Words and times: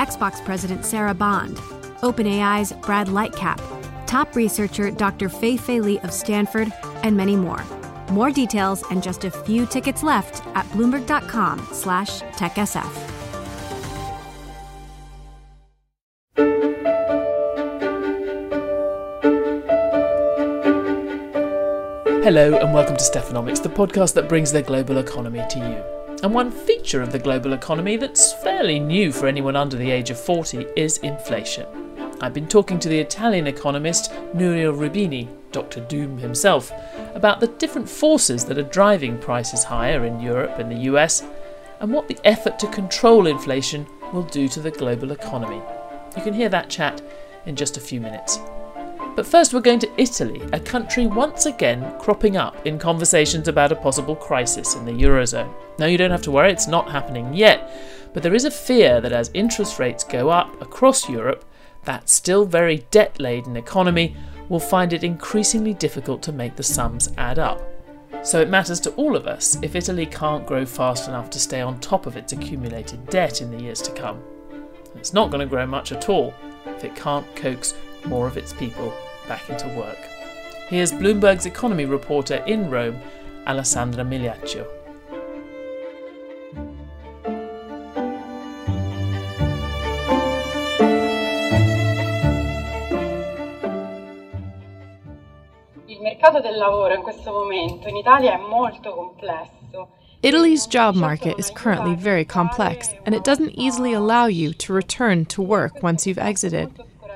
Xbox 0.00 0.42
President 0.46 0.86
Sarah 0.86 1.12
Bond, 1.12 1.58
OpenAI's 2.00 2.72
Brad 2.72 3.08
Lightcap, 3.08 3.60
top 4.06 4.34
researcher 4.34 4.90
Dr. 4.90 5.28
Fei 5.28 5.58
Fei 5.58 5.78
Li 5.78 5.98
of 6.00 6.10
Stanford, 6.10 6.72
and 7.02 7.14
many 7.14 7.36
more. 7.36 7.62
More 8.10 8.30
details 8.30 8.82
and 8.90 9.02
just 9.02 9.24
a 9.24 9.30
few 9.30 9.66
tickets 9.66 10.02
left 10.02 10.46
at 10.56 10.64
bloomberg.com 10.70 11.68
slash 11.72 12.22
techsf. 12.22 12.90
Hello 22.24 22.56
and 22.56 22.72
welcome 22.72 22.96
to 22.96 23.04
Stephanomics, 23.04 23.62
the 23.62 23.68
podcast 23.68 24.14
that 24.14 24.30
brings 24.30 24.50
the 24.50 24.62
global 24.62 24.96
economy 24.96 25.44
to 25.50 25.58
you. 25.58 25.99
And 26.22 26.34
one 26.34 26.50
feature 26.50 27.00
of 27.00 27.12
the 27.12 27.18
global 27.18 27.54
economy 27.54 27.96
that's 27.96 28.34
fairly 28.42 28.78
new 28.78 29.10
for 29.10 29.26
anyone 29.26 29.56
under 29.56 29.78
the 29.78 29.90
age 29.90 30.10
of 30.10 30.20
40 30.20 30.66
is 30.76 30.98
inflation. 30.98 31.66
I've 32.20 32.34
been 32.34 32.46
talking 32.46 32.78
to 32.80 32.90
the 32.90 32.98
Italian 32.98 33.46
economist 33.46 34.12
Nouriel 34.34 34.74
Roubini, 34.74 35.28
Dr. 35.50 35.80
Doom 35.80 36.18
himself, 36.18 36.72
about 37.14 37.40
the 37.40 37.46
different 37.46 37.88
forces 37.88 38.44
that 38.44 38.58
are 38.58 38.62
driving 38.62 39.16
prices 39.18 39.64
higher 39.64 40.04
in 40.04 40.20
Europe 40.20 40.58
and 40.58 40.70
the 40.70 40.90
US, 40.92 41.24
and 41.80 41.90
what 41.90 42.06
the 42.06 42.18
effort 42.24 42.58
to 42.58 42.66
control 42.66 43.26
inflation 43.26 43.86
will 44.12 44.24
do 44.24 44.46
to 44.48 44.60
the 44.60 44.70
global 44.70 45.12
economy. 45.12 45.62
You 46.18 46.22
can 46.22 46.34
hear 46.34 46.50
that 46.50 46.68
chat 46.68 47.00
in 47.46 47.56
just 47.56 47.78
a 47.78 47.80
few 47.80 47.98
minutes. 47.98 48.38
But 49.16 49.26
first, 49.26 49.52
we're 49.52 49.60
going 49.60 49.80
to 49.80 50.00
Italy, 50.00 50.40
a 50.52 50.60
country 50.60 51.06
once 51.06 51.46
again 51.46 51.98
cropping 51.98 52.36
up 52.36 52.66
in 52.66 52.78
conversations 52.78 53.48
about 53.48 53.72
a 53.72 53.76
possible 53.76 54.14
crisis 54.14 54.76
in 54.76 54.84
the 54.84 54.92
Eurozone. 54.92 55.52
Now, 55.78 55.86
you 55.86 55.98
don't 55.98 56.12
have 56.12 56.22
to 56.22 56.30
worry, 56.30 56.52
it's 56.52 56.68
not 56.68 56.90
happening 56.90 57.34
yet, 57.34 57.70
but 58.14 58.22
there 58.22 58.34
is 58.34 58.44
a 58.44 58.50
fear 58.50 59.00
that 59.00 59.12
as 59.12 59.30
interest 59.34 59.78
rates 59.78 60.04
go 60.04 60.30
up 60.30 60.60
across 60.62 61.08
Europe, 61.08 61.44
that 61.84 62.08
still 62.08 62.44
very 62.44 62.86
debt 62.90 63.18
laden 63.20 63.56
economy 63.56 64.16
will 64.48 64.60
find 64.60 64.92
it 64.92 65.04
increasingly 65.04 65.74
difficult 65.74 66.22
to 66.22 66.32
make 66.32 66.56
the 66.56 66.62
sums 66.62 67.12
add 67.18 67.38
up. 67.38 67.60
So 68.22 68.40
it 68.40 68.48
matters 68.48 68.80
to 68.80 68.90
all 68.92 69.16
of 69.16 69.26
us 69.26 69.58
if 69.62 69.74
Italy 69.74 70.06
can't 70.06 70.46
grow 70.46 70.66
fast 70.66 71.08
enough 71.08 71.30
to 71.30 71.38
stay 71.38 71.60
on 71.60 71.80
top 71.80 72.06
of 72.06 72.16
its 72.16 72.32
accumulated 72.32 73.06
debt 73.06 73.40
in 73.40 73.50
the 73.50 73.62
years 73.62 73.80
to 73.82 73.92
come. 73.92 74.22
It's 74.94 75.12
not 75.12 75.30
going 75.30 75.40
to 75.40 75.46
grow 75.46 75.66
much 75.66 75.92
at 75.92 76.08
all 76.08 76.34
if 76.66 76.84
it 76.84 76.94
can't 76.94 77.24
coax 77.34 77.74
more 78.06 78.26
of 78.26 78.36
its 78.36 78.52
people 78.52 78.92
back 79.28 79.48
into 79.48 79.68
work. 79.68 79.98
Here's 80.68 80.92
Bloomberg's 80.92 81.46
economy 81.46 81.84
reporter 81.84 82.42
in 82.46 82.70
Rome, 82.70 83.00
Alessandra 83.46 84.04
Migliaccio. 84.04 84.80
mercato 96.20 96.40
del 96.40 96.56
lavoro 96.56 96.94
in 96.94 97.02
questo 97.02 97.32
momento 97.32 97.88
in 97.88 97.96
Italia 97.96 98.34
è 98.34 98.36
molto 98.36 98.92
complesso. 98.94 99.88
Italy's 100.22 100.66
job 100.66 100.94
market 100.94 101.38
is 101.38 101.50
currently 101.50 101.94
very 101.94 102.26
complex, 102.26 102.92
and 103.06 103.14
it 103.14 103.24
doesn't 103.24 103.52
easily 103.56 103.94
allow 103.94 104.26
you 104.26 104.52
to 104.52 104.74
return 104.74 105.24
to 105.26 105.40
work 105.40 105.82
once 105.82 106.06
you've 106.06 106.18
exited. 106.18 106.70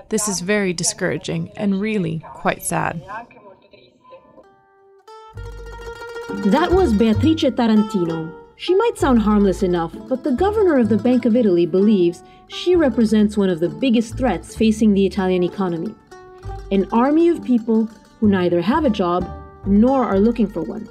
This 0.09 0.29
is 0.29 0.41
very 0.41 0.73
discouraging 0.73 1.51
and 1.57 1.81
really 1.81 2.23
quite 2.35 2.63
sad. 2.63 3.03
That 6.47 6.73
was 6.73 6.93
Beatrice 6.93 7.45
Tarantino. 7.45 8.33
She 8.57 8.75
might 8.75 8.99
sound 8.99 9.21
harmless 9.21 9.63
enough, 9.63 9.93
but 10.09 10.23
the 10.23 10.33
governor 10.33 10.79
of 10.79 10.89
the 10.89 10.99
Bank 10.99 11.25
of 11.25 11.37
Italy 11.37 11.67
believes 11.67 12.23
she 12.49 12.77
represents 12.77 13.37
one 13.37 13.49
of 13.49 13.61
the 13.61 13.69
biggest 13.69 14.17
threats 14.17 14.55
facing 14.55 14.95
the 14.95 15.07
Italian 15.07 15.43
economy. 15.43 15.95
An 16.71 16.87
army 16.93 17.29
of 17.29 17.45
people 17.45 17.87
who 18.21 18.29
neither 18.29 18.61
have 18.61 18.85
a 18.85 18.91
job 18.91 19.29
nor 19.67 20.05
are 20.05 20.21
looking 20.21 20.47
for 20.47 20.63
one. 20.63 20.89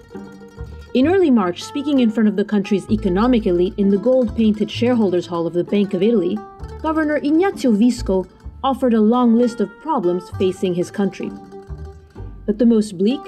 In 0.94 1.08
early 1.08 1.32
March, 1.32 1.64
speaking 1.64 2.00
in 2.00 2.12
front 2.12 2.30
of 2.30 2.36
the 2.36 2.46
country's 2.46 2.90
economic 2.90 3.48
elite 3.48 3.74
in 3.78 3.90
the 3.90 3.98
gold 3.98 4.36
painted 4.36 4.70
shareholders' 4.70 5.26
hall 5.26 5.48
of 5.48 5.54
the 5.54 5.64
Bank 5.64 5.94
of 5.94 6.04
Italy, 6.04 6.38
Governor 6.82 7.20
Ignazio 7.20 7.76
Visco 7.76 8.28
offered 8.64 8.94
a 8.94 9.02
long 9.02 9.36
list 9.36 9.60
of 9.60 9.70
problems 9.82 10.30
facing 10.38 10.74
his 10.74 10.90
country. 10.90 11.30
But 12.46 12.58
the 12.60 12.66
most 12.66 12.98
bleak 12.98 13.22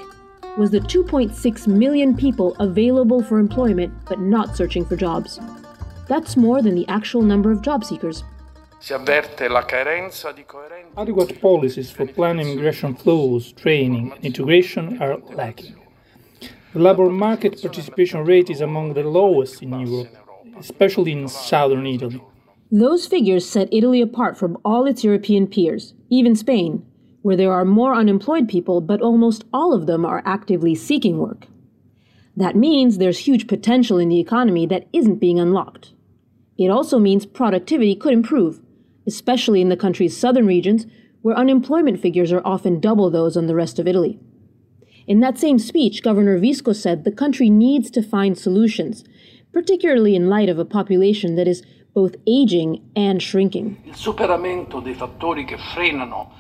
was 0.58 0.72
the 0.72 0.80
2.6 0.80 1.68
million 1.68 2.16
people 2.16 2.56
available 2.60 3.22
for 3.22 3.40
employment 3.40 3.94
but 4.08 4.20
not 4.20 4.56
searching 4.56 4.86
for 4.86 4.96
jobs. 4.96 5.40
That's 6.08 6.38
more 6.38 6.62
than 6.62 6.76
the 6.76 6.88
actual 6.88 7.22
number 7.22 7.52
of 7.52 7.62
job 7.62 7.84
seekers. 7.84 8.24
Adequate 10.98 11.42
policies 11.42 11.92
for 11.92 12.06
planning 12.06 12.50
immigration 12.50 12.94
flows, 12.96 13.52
training, 13.54 14.12
and 14.12 14.24
integration 14.24 15.02
are 15.02 15.18
lacking. 15.34 15.76
The 16.74 16.80
labor 16.80 17.10
market 17.10 17.62
participation 17.62 18.24
rate 18.26 18.50
is 18.50 18.62
among 18.62 18.94
the 18.94 19.04
lowest 19.04 19.64
in 19.64 19.72
Europe, 19.80 20.16
especially 20.60 21.14
in 21.14 21.28
southern 21.28 21.88
Italy. 21.88 22.22
Those 22.76 23.08
figures 23.08 23.48
set 23.48 23.74
Italy 23.74 24.02
apart 24.02 24.38
from 24.38 24.58
all 24.66 24.86
its 24.86 25.02
European 25.02 25.48
peers, 25.48 25.94
even 26.10 26.36
Spain, 26.36 26.86
where 27.22 27.38
there 27.38 27.54
are 27.54 27.64
more 27.64 27.96
unemployed 27.96 28.50
people, 28.50 28.82
but 28.82 29.02
almost 29.02 29.46
all 29.54 29.74
of 29.74 29.86
them 29.88 30.06
are 30.06 30.22
actively 30.26 30.76
seeking 30.76 31.18
work. 31.18 31.48
That 32.36 32.58
means 32.58 32.98
there's 32.98 33.20
huge 33.20 33.48
potential 33.48 33.98
in 33.98 34.10
the 34.10 34.20
economy 34.20 34.66
that 34.66 34.90
isn't 34.92 35.22
being 35.22 35.40
unlocked. 35.40 35.94
It 36.58 36.68
also 36.68 37.00
means 37.00 37.26
productivity 37.26 37.96
could 37.96 38.12
improve, 38.12 38.60
especially 39.08 39.62
in 39.62 39.70
the 39.70 39.78
country's 39.78 40.18
southern 40.18 40.46
regions, 40.46 40.86
where 41.22 41.38
unemployment 41.38 42.02
figures 42.02 42.34
are 42.34 42.46
often 42.46 42.82
double 42.82 43.10
those 43.10 43.38
on 43.38 43.48
the 43.48 43.56
rest 43.56 43.80
of 43.80 43.88
Italy. 43.88 44.20
In 45.08 45.22
that 45.22 45.38
same 45.38 45.60
speech, 45.60 46.04
Governor 46.04 46.38
Visco 46.42 46.76
said 46.76 47.06
the 47.06 47.12
country 47.14 47.50
needs 47.50 47.90
to 47.92 48.04
find 48.04 48.38
solutions, 48.38 49.06
particularly 49.54 50.14
in 50.14 50.28
light 50.28 50.50
of 50.50 50.60
a 50.60 50.66
population 50.66 51.36
that 51.36 51.48
is 51.48 51.64
both 51.96 52.16
aging 52.28 52.82
and 52.96 53.24
shrinking. 53.24 53.78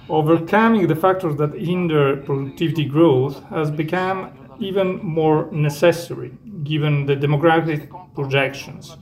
Overcoming 0.09 0.87
the 0.87 0.95
factors 0.95 1.35
that 1.37 1.53
hinder 1.53 2.17
productivity 2.17 2.85
growth 2.85 3.41
has 3.45 3.71
become 3.71 4.29
even 4.59 4.97
more 5.03 5.49
necessary 5.51 6.31
given 6.63 7.05
the 7.05 7.15
demographic 7.15 7.89
projections 8.13 8.97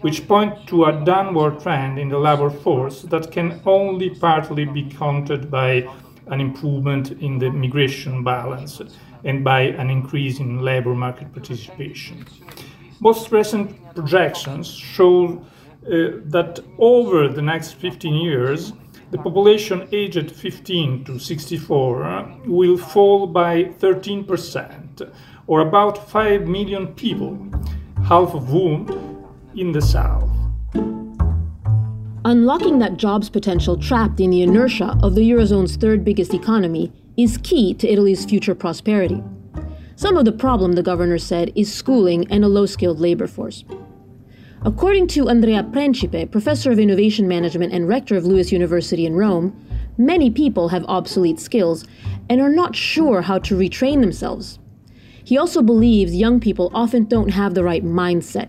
which 0.00 0.26
point 0.26 0.66
to 0.66 0.84
a 0.86 1.04
downward 1.04 1.60
trend 1.60 1.98
in 1.98 2.08
the 2.08 2.18
labor 2.18 2.50
force 2.50 3.02
that 3.02 3.30
can 3.30 3.60
only 3.66 4.10
partly 4.10 4.64
be 4.64 4.84
countered 4.84 5.50
by 5.50 5.86
an 6.28 6.40
improvement 6.40 7.10
in 7.20 7.38
the 7.38 7.50
migration 7.50 8.24
balance 8.24 8.80
and 9.24 9.44
by 9.44 9.60
an 9.60 9.90
increase 9.90 10.38
in 10.40 10.62
labor 10.62 10.94
market 10.94 11.30
participation. 11.34 12.24
Most 13.00 13.30
recent 13.30 13.94
projections 13.94 14.70
show 14.70 15.44
Uh, 15.86 16.20
that 16.26 16.60
over 16.78 17.26
the 17.26 17.40
next 17.40 17.72
15 17.72 18.14
years, 18.14 18.74
the 19.10 19.18
population 19.18 19.88
aged 19.92 20.30
15 20.30 21.04
to 21.04 21.18
64 21.18 22.40
will 22.46 22.76
fall 22.76 23.26
by 23.26 23.64
13%, 23.64 25.10
or 25.46 25.60
about 25.60 26.10
5 26.10 26.46
million 26.46 26.88
people, 26.88 27.38
half 28.04 28.34
of 28.34 28.46
whom 28.48 29.26
in 29.56 29.72
the 29.72 29.80
South. 29.80 30.28
Unlocking 32.26 32.78
that 32.78 32.98
jobs 32.98 33.30
potential 33.30 33.78
trapped 33.78 34.20
in 34.20 34.28
the 34.28 34.42
inertia 34.42 34.98
of 35.02 35.14
the 35.14 35.22
Eurozone's 35.22 35.76
third 35.76 36.04
biggest 36.04 36.34
economy 36.34 36.92
is 37.16 37.38
key 37.38 37.72
to 37.74 37.88
Italy's 37.88 38.26
future 38.26 38.54
prosperity. 38.54 39.22
Some 39.96 40.18
of 40.18 40.26
the 40.26 40.32
problem, 40.32 40.72
the 40.74 40.82
governor 40.82 41.18
said, 41.18 41.50
is 41.56 41.72
schooling 41.72 42.30
and 42.30 42.44
a 42.44 42.48
low 42.48 42.66
skilled 42.66 43.00
labor 43.00 43.26
force. 43.26 43.64
According 44.62 45.06
to 45.08 45.28
Andrea 45.28 45.62
Principe, 45.62 46.30
professor 46.30 46.70
of 46.70 46.78
innovation 46.78 47.26
management 47.26 47.72
and 47.72 47.88
rector 47.88 48.16
of 48.16 48.24
LUISS 48.24 48.52
University 48.52 49.06
in 49.06 49.14
Rome, 49.14 49.54
many 49.96 50.30
people 50.30 50.68
have 50.68 50.84
obsolete 50.86 51.40
skills 51.40 51.84
and 52.28 52.40
are 52.40 52.50
not 52.50 52.76
sure 52.76 53.22
how 53.22 53.38
to 53.38 53.56
retrain 53.56 54.00
themselves. 54.00 54.58
He 55.24 55.38
also 55.38 55.62
believes 55.62 56.14
young 56.14 56.40
people 56.40 56.70
often 56.74 57.04
don't 57.04 57.30
have 57.30 57.54
the 57.54 57.64
right 57.64 57.84
mindset 57.84 58.48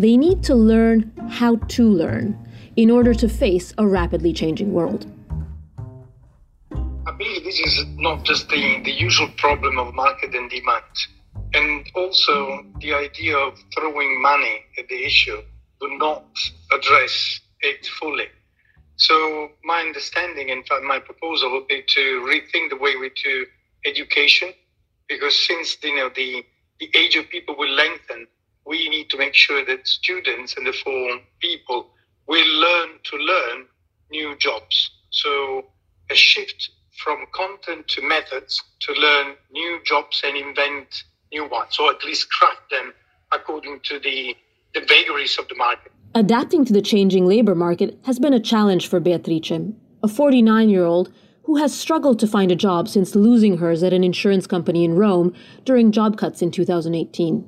they 0.00 0.16
need 0.16 0.42
to 0.42 0.54
learn 0.54 1.12
how 1.28 1.56
to 1.56 1.84
learn. 1.86 2.38
in 2.76 2.88
order 2.88 3.12
to 3.12 3.28
face 3.28 3.74
a 3.78 3.86
rapidly 3.86 4.32
changing 4.32 4.72
world. 4.72 5.04
I 6.72 7.12
believe 7.18 7.44
this 7.44 7.58
is 7.58 7.84
not 7.96 8.24
just 8.24 8.48
the, 8.48 8.80
the 8.84 8.92
usual 8.92 9.28
problem 9.36 9.76
of 9.76 9.92
market 9.92 10.32
and 10.34 10.48
demand. 10.48 10.84
And 11.54 11.86
also, 11.94 12.64
the 12.80 12.94
idea 12.94 13.36
of 13.36 13.58
throwing 13.74 14.22
money 14.22 14.64
at 14.78 14.88
the 14.88 15.04
issue 15.04 15.42
do 15.80 15.98
not 15.98 16.26
address 16.72 17.40
it 17.60 17.86
fully. 18.00 18.28
So, 18.96 19.50
my 19.64 19.80
understanding, 19.82 20.50
in 20.50 20.62
fact, 20.64 20.84
my 20.84 21.00
proposal 21.00 21.52
would 21.52 21.68
be 21.68 21.82
to 21.88 22.22
rethink 22.22 22.70
the 22.70 22.76
way 22.76 22.96
we 22.96 23.10
do 23.24 23.46
education, 23.86 24.52
because 25.08 25.36
since 25.46 25.76
you 25.82 25.96
know 25.96 26.10
the 26.14 26.44
the 26.80 26.90
age 26.94 27.16
of 27.16 27.28
people 27.30 27.56
will 27.56 27.70
lengthen, 27.72 28.26
we 28.66 28.88
need 28.88 29.10
to 29.10 29.18
make 29.18 29.34
sure 29.34 29.64
that 29.66 29.86
students 29.86 30.56
and 30.56 30.66
the 30.66 30.72
therefore 30.72 31.20
people 31.40 31.90
will 32.28 32.48
learn 32.60 32.90
to 33.04 33.16
learn 33.16 33.66
new 34.10 34.36
jobs. 34.38 34.90
So, 35.10 35.66
a 36.10 36.14
shift 36.14 36.70
from 36.98 37.26
content 37.34 37.88
to 37.88 38.02
methods 38.02 38.62
to 38.80 38.92
learn 38.94 39.36
new 39.50 39.80
jobs 39.84 40.22
and 40.24 40.36
invent 40.36 41.04
new 41.32 41.48
ones, 41.48 41.78
or 41.78 41.90
at 41.90 42.04
least 42.04 42.30
craft 42.30 42.70
them 42.70 42.92
according 43.32 43.80
to 43.84 43.98
the, 44.00 44.34
the 44.74 44.80
vagaries 44.80 45.38
of 45.38 45.48
the 45.48 45.54
market. 45.54 45.92
Adapting 46.14 46.64
to 46.64 46.72
the 46.72 46.82
changing 46.82 47.26
labor 47.26 47.54
market 47.54 47.98
has 48.04 48.18
been 48.18 48.32
a 48.32 48.40
challenge 48.40 48.88
for 48.88 48.98
Beatrice, 48.98 49.72
a 50.02 50.08
49 50.08 50.68
year 50.68 50.84
old 50.84 51.12
who 51.44 51.56
has 51.56 51.76
struggled 51.76 52.18
to 52.18 52.26
find 52.26 52.52
a 52.52 52.56
job 52.56 52.88
since 52.88 53.14
losing 53.14 53.58
hers 53.58 53.82
at 53.82 53.92
an 53.92 54.04
insurance 54.04 54.46
company 54.46 54.84
in 54.84 54.94
Rome 54.94 55.34
during 55.64 55.92
job 55.92 56.16
cuts 56.16 56.42
in 56.42 56.50
2018. 56.50 57.44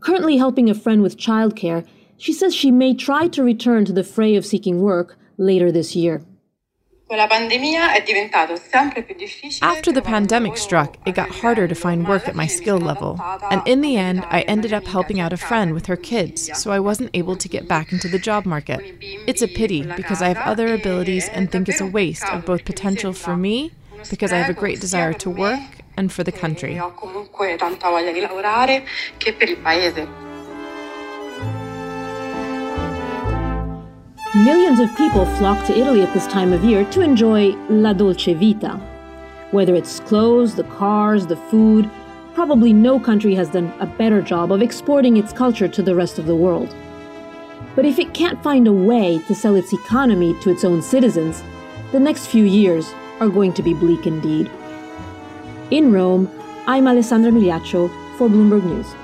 Currently 0.00 0.36
helping 0.36 0.68
a 0.68 0.74
friend 0.74 1.02
with 1.02 1.16
childcare, 1.16 1.86
she 2.16 2.32
says 2.32 2.54
she 2.54 2.70
may 2.70 2.94
try 2.94 3.26
to 3.28 3.42
return 3.42 3.84
to 3.84 3.92
the 3.92 4.04
fray 4.04 4.36
of 4.36 4.46
seeking 4.46 4.80
work 4.80 5.16
later 5.38 5.72
this 5.72 5.96
year. 5.96 6.24
After 9.62 9.92
the 9.92 10.02
pandemic 10.02 10.56
struck, 10.56 10.96
it 11.06 11.14
got 11.14 11.30
harder 11.30 11.68
to 11.68 11.74
find 11.74 12.08
work 12.08 12.28
at 12.28 12.34
my 12.34 12.46
skill 12.46 12.78
level. 12.78 13.20
And 13.50 13.62
in 13.66 13.80
the 13.80 13.96
end, 13.96 14.24
I 14.30 14.40
ended 14.42 14.72
up 14.72 14.86
helping 14.86 15.20
out 15.20 15.32
a 15.32 15.36
friend 15.36 15.74
with 15.74 15.86
her 15.86 15.96
kids, 15.96 16.50
so 16.58 16.70
I 16.70 16.80
wasn't 16.80 17.10
able 17.14 17.36
to 17.36 17.48
get 17.48 17.68
back 17.68 17.92
into 17.92 18.08
the 18.08 18.18
job 18.18 18.46
market. 18.46 18.80
It's 19.26 19.42
a 19.42 19.48
pity 19.48 19.82
because 19.82 20.22
I 20.22 20.28
have 20.28 20.38
other 20.38 20.72
abilities 20.74 21.28
and 21.28 21.50
think 21.50 21.68
it's 21.68 21.80
a 21.80 21.86
waste 21.86 22.24
of 22.24 22.44
both 22.44 22.64
potential 22.64 23.12
for 23.12 23.36
me, 23.36 23.72
because 24.10 24.32
I 24.32 24.38
have 24.38 24.50
a 24.50 24.58
great 24.58 24.80
desire 24.80 25.12
to 25.14 25.30
work, 25.30 25.60
and 25.96 26.12
for 26.12 26.24
the 26.24 26.32
country. 26.32 26.80
Millions 34.34 34.80
of 34.80 34.92
people 34.96 35.26
flock 35.36 35.64
to 35.64 35.78
Italy 35.78 36.02
at 36.02 36.12
this 36.12 36.26
time 36.26 36.52
of 36.52 36.64
year 36.64 36.84
to 36.86 37.00
enjoy 37.00 37.50
la 37.68 37.92
dolce 37.92 38.34
vita. 38.34 38.80
Whether 39.52 39.76
it's 39.76 40.00
clothes, 40.00 40.56
the 40.56 40.64
cars, 40.64 41.24
the 41.24 41.36
food, 41.36 41.88
probably 42.34 42.72
no 42.72 42.98
country 42.98 43.36
has 43.36 43.48
done 43.48 43.72
a 43.78 43.86
better 43.86 44.20
job 44.20 44.50
of 44.50 44.60
exporting 44.60 45.16
its 45.16 45.32
culture 45.32 45.68
to 45.68 45.82
the 45.82 45.94
rest 45.94 46.18
of 46.18 46.26
the 46.26 46.34
world. 46.34 46.74
But 47.76 47.84
if 47.84 48.00
it 48.00 48.12
can't 48.12 48.42
find 48.42 48.66
a 48.66 48.72
way 48.72 49.20
to 49.28 49.36
sell 49.36 49.54
its 49.54 49.72
economy 49.72 50.34
to 50.40 50.50
its 50.50 50.64
own 50.64 50.82
citizens, 50.82 51.44
the 51.92 52.00
next 52.00 52.26
few 52.26 52.44
years 52.44 52.92
are 53.20 53.28
going 53.28 53.52
to 53.52 53.62
be 53.62 53.72
bleak 53.72 54.04
indeed. 54.04 54.50
In 55.70 55.92
Rome, 55.92 56.28
I'm 56.66 56.88
Alessandra 56.88 57.30
Migliaccio 57.30 57.88
for 58.18 58.28
Bloomberg 58.28 58.64
News. 58.64 59.03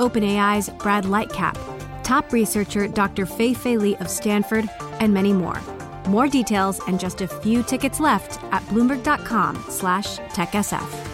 OpenAI's 0.00 0.70
Brad 0.82 1.04
Lightcap, 1.04 1.56
top 2.02 2.32
researcher 2.32 2.88
Dr. 2.88 3.26
Fei 3.26 3.54
Fei 3.54 3.76
Li 3.76 3.96
of 3.96 4.08
Stanford, 4.08 4.68
and 4.98 5.12
many 5.12 5.32
more. 5.32 5.60
More 6.08 6.26
details 6.26 6.80
and 6.88 6.98
just 6.98 7.20
a 7.20 7.28
few 7.28 7.62
tickets 7.62 8.00
left 8.00 8.42
at 8.52 8.62
bloomberg.com 8.70 9.64
slash 9.68 10.18
techsf. 10.34 11.06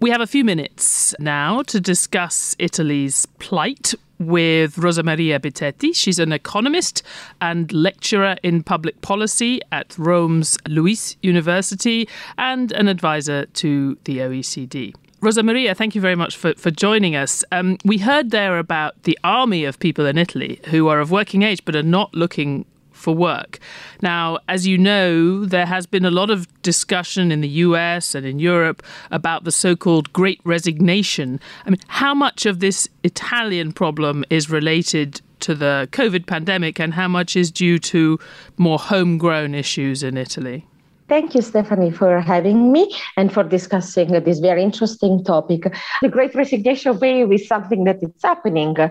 We 0.00 0.10
have 0.10 0.20
a 0.20 0.26
few 0.26 0.44
minutes 0.44 1.14
now 1.18 1.62
to 1.62 1.80
discuss 1.80 2.56
Italy's 2.58 3.26
plight 3.38 3.94
with 4.18 4.76
Rosamaria 4.76 5.38
Bitetti. 5.40 5.94
She's 5.94 6.18
an 6.18 6.32
economist 6.32 7.02
and 7.40 7.72
lecturer 7.72 8.36
in 8.42 8.62
public 8.62 9.00
policy 9.00 9.60
at 9.72 9.96
Rome's 9.98 10.58
LUISS 10.68 11.16
University 11.22 12.08
and 12.38 12.72
an 12.72 12.88
advisor 12.88 13.46
to 13.46 13.96
the 14.04 14.18
OECD. 14.18 14.94
Rosamaria, 15.20 15.74
thank 15.76 15.94
you 15.94 16.00
very 16.00 16.16
much 16.16 16.36
for, 16.36 16.54
for 16.54 16.70
joining 16.70 17.16
us. 17.16 17.44
Um, 17.50 17.78
we 17.84 17.98
heard 17.98 18.30
there 18.30 18.58
about 18.58 19.04
the 19.04 19.18
army 19.24 19.64
of 19.64 19.78
people 19.78 20.06
in 20.06 20.18
Italy 20.18 20.60
who 20.66 20.88
are 20.88 21.00
of 21.00 21.10
working 21.10 21.42
age 21.42 21.64
but 21.64 21.74
are 21.74 21.82
not 21.82 22.14
looking 22.14 22.66
for 22.94 23.14
work. 23.14 23.58
Now, 24.00 24.38
as 24.48 24.66
you 24.66 24.78
know, 24.78 25.44
there 25.44 25.66
has 25.66 25.86
been 25.86 26.04
a 26.04 26.10
lot 26.10 26.30
of 26.30 26.46
discussion 26.62 27.30
in 27.30 27.42
the 27.42 27.48
US 27.48 28.14
and 28.14 28.24
in 28.24 28.38
Europe 28.38 28.82
about 29.10 29.44
the 29.44 29.52
so 29.52 29.76
called 29.76 30.12
Great 30.12 30.40
Resignation. 30.44 31.38
I 31.66 31.70
mean, 31.70 31.80
how 31.88 32.14
much 32.14 32.46
of 32.46 32.60
this 32.60 32.88
Italian 33.02 33.72
problem 33.72 34.24
is 34.30 34.48
related 34.48 35.20
to 35.40 35.54
the 35.54 35.88
COVID 35.92 36.26
pandemic 36.26 36.80
and 36.80 36.94
how 36.94 37.08
much 37.08 37.36
is 37.36 37.50
due 37.50 37.78
to 37.80 38.18
more 38.56 38.78
homegrown 38.78 39.54
issues 39.54 40.02
in 40.02 40.16
Italy? 40.16 40.66
Thank 41.06 41.34
you, 41.34 41.42
Stephanie, 41.42 41.90
for 41.90 42.18
having 42.18 42.72
me 42.72 42.90
and 43.18 43.30
for 43.30 43.44
discussing 43.44 44.12
this 44.24 44.38
very 44.38 44.62
interesting 44.62 45.22
topic. 45.22 45.70
The 46.00 46.08
Great 46.08 46.34
Resignation 46.34 46.98
Wave 46.98 47.30
is 47.30 47.46
something 47.46 47.84
that 47.84 48.02
is 48.02 48.10
happening 48.22 48.74
uh, 48.78 48.88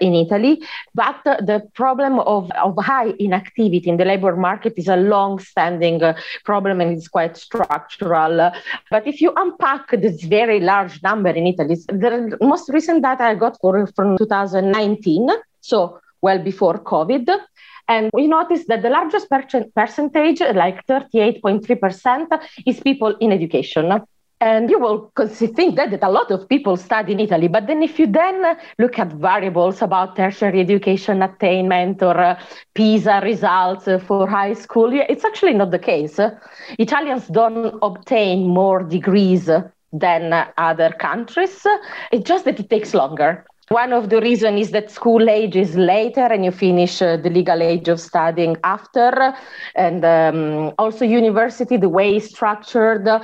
in 0.00 0.14
Italy, 0.14 0.62
but 0.94 1.16
the 1.24 1.68
problem 1.74 2.20
of, 2.20 2.48
of 2.52 2.76
high 2.78 3.12
inactivity 3.18 3.90
in 3.90 3.96
the 3.96 4.04
labor 4.04 4.36
market 4.36 4.74
is 4.76 4.86
a 4.86 4.96
long-standing 4.96 6.00
uh, 6.00 6.16
problem 6.44 6.80
and 6.80 6.96
it's 6.96 7.08
quite 7.08 7.36
structural. 7.36 8.52
But 8.88 9.04
if 9.08 9.20
you 9.20 9.32
unpack 9.34 9.90
this 9.90 10.22
very 10.22 10.60
large 10.60 11.02
number 11.02 11.30
in 11.30 11.48
Italy, 11.48 11.74
the 11.88 12.38
most 12.40 12.68
recent 12.68 13.02
data 13.02 13.24
I 13.24 13.34
got 13.34 13.58
for, 13.60 13.84
from 13.96 14.16
2019, 14.16 15.28
so 15.60 15.98
well 16.20 16.38
before 16.38 16.78
COVID, 16.78 17.28
and 17.88 18.10
we 18.12 18.26
noticed 18.26 18.68
that 18.68 18.82
the 18.82 18.90
largest 18.90 19.28
percentage, 19.74 20.40
like 20.40 20.86
38.3%, 20.86 22.40
is 22.66 22.80
people 22.80 23.16
in 23.20 23.32
education. 23.32 24.00
And 24.40 24.68
you 24.68 24.80
will 24.80 25.12
think 25.16 25.76
that, 25.76 25.92
that 25.92 26.02
a 26.02 26.10
lot 26.10 26.32
of 26.32 26.48
people 26.48 26.76
study 26.76 27.12
in 27.12 27.20
Italy. 27.20 27.46
But 27.46 27.68
then, 27.68 27.80
if 27.80 28.00
you 28.00 28.08
then 28.08 28.56
look 28.76 28.98
at 28.98 29.12
variables 29.12 29.82
about 29.82 30.16
tertiary 30.16 30.58
education 30.58 31.22
attainment 31.22 32.02
or 32.02 32.18
uh, 32.18 32.40
PISA 32.74 33.20
results 33.22 33.88
for 34.04 34.28
high 34.28 34.54
school, 34.54 34.90
it's 34.92 35.24
actually 35.24 35.54
not 35.54 35.70
the 35.70 35.78
case. 35.78 36.18
Italians 36.76 37.28
don't 37.28 37.78
obtain 37.82 38.48
more 38.48 38.82
degrees 38.82 39.48
than 39.92 40.46
other 40.56 40.90
countries. 40.98 41.64
It's 42.10 42.26
just 42.26 42.44
that 42.46 42.58
it 42.58 42.68
takes 42.68 42.94
longer. 42.94 43.46
One 43.72 43.92
of 43.94 44.10
the 44.10 44.20
reasons 44.20 44.60
is 44.66 44.70
that 44.72 44.90
school 44.90 45.30
age 45.30 45.56
is 45.56 45.76
later 45.76 46.26
and 46.34 46.44
you 46.44 46.50
finish 46.52 47.00
uh, 47.00 47.16
the 47.16 47.30
legal 47.30 47.62
age 47.62 47.88
of 47.88 48.00
studying 48.00 48.56
after. 48.64 49.34
And 49.74 50.04
um, 50.04 50.72
also, 50.78 51.04
university, 51.04 51.76
the 51.78 51.88
way 51.88 52.18
structured, 52.20 53.08
uh, 53.08 53.20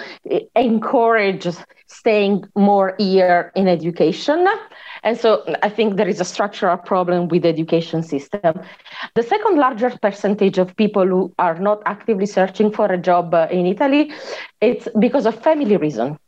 encourages 0.57 1.65
staying 1.87 2.45
more 2.57 2.95
year 2.99 3.53
in 3.55 3.69
education. 3.69 4.47
And 5.03 5.17
so 5.19 5.45
I 5.63 5.69
think 5.69 5.97
there 5.97 6.09
is 6.09 6.21
a 6.21 6.25
structural 6.25 6.79
problem 6.79 7.29
with 7.29 7.43
the 7.43 7.49
education 7.49 8.03
system. 8.03 8.55
The 9.15 9.23
second 9.23 9.57
largest 9.59 10.01
percentage 10.01 10.59
of 10.59 10.77
people 10.77 11.07
who 11.07 11.33
are 11.39 11.59
not 11.59 11.83
actively 11.87 12.27
searching 12.27 12.71
for 12.73 12.87
a 12.87 12.99
job 12.99 13.35
uh, 13.35 13.49
in 13.51 13.67
Italy, 13.67 14.13
it's 14.61 14.89
because 14.99 15.27
of 15.27 15.35
family 15.43 15.77
reason. 15.77 16.19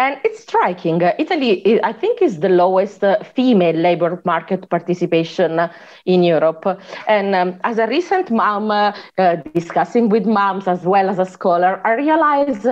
And 0.00 0.18
it's 0.24 0.40
striking. 0.40 1.02
Uh, 1.02 1.12
Italy, 1.18 1.78
I 1.82 1.92
think, 1.92 2.22
is 2.22 2.40
the 2.40 2.48
lowest 2.48 3.04
uh, 3.04 3.22
female 3.22 3.76
labor 3.76 4.22
market 4.24 4.70
participation 4.70 5.58
uh, 5.58 5.70
in 6.06 6.22
Europe. 6.22 6.64
And 7.06 7.34
um, 7.34 7.60
as 7.64 7.76
a 7.76 7.86
recent 7.86 8.30
mom, 8.30 8.70
uh, 8.70 8.96
uh, 9.18 9.36
discussing 9.52 10.08
with 10.08 10.24
moms 10.24 10.66
as 10.66 10.84
well 10.84 11.10
as 11.10 11.18
a 11.18 11.26
scholar, 11.26 11.86
I 11.86 11.96
realize 11.96 12.66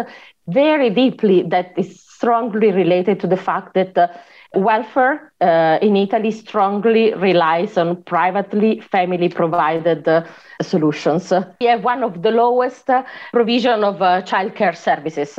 very 0.47 0.88
deeply 0.88 1.42
that 1.50 1.75
it's 1.76 2.00
strongly 2.00 2.73
related 2.73 3.20
to 3.20 3.26
the 3.26 3.37
fact 3.37 3.75
that 3.75 4.25
welfare 4.54 5.30
in 5.82 5.97
Italy 5.97 6.30
strongly 6.30 7.12
relies 7.12 7.76
on 7.76 8.02
privately 8.04 8.80
family 8.80 9.28
provided 9.28 10.08
solutions. 10.62 11.30
We 11.61 11.66
have 11.66 11.85
one 11.85 12.02
of 12.02 12.23
the 12.23 12.30
lowest 12.30 12.88
provision 13.32 13.85
of 13.85 13.97
childcare 14.25 14.75
services 14.75 15.38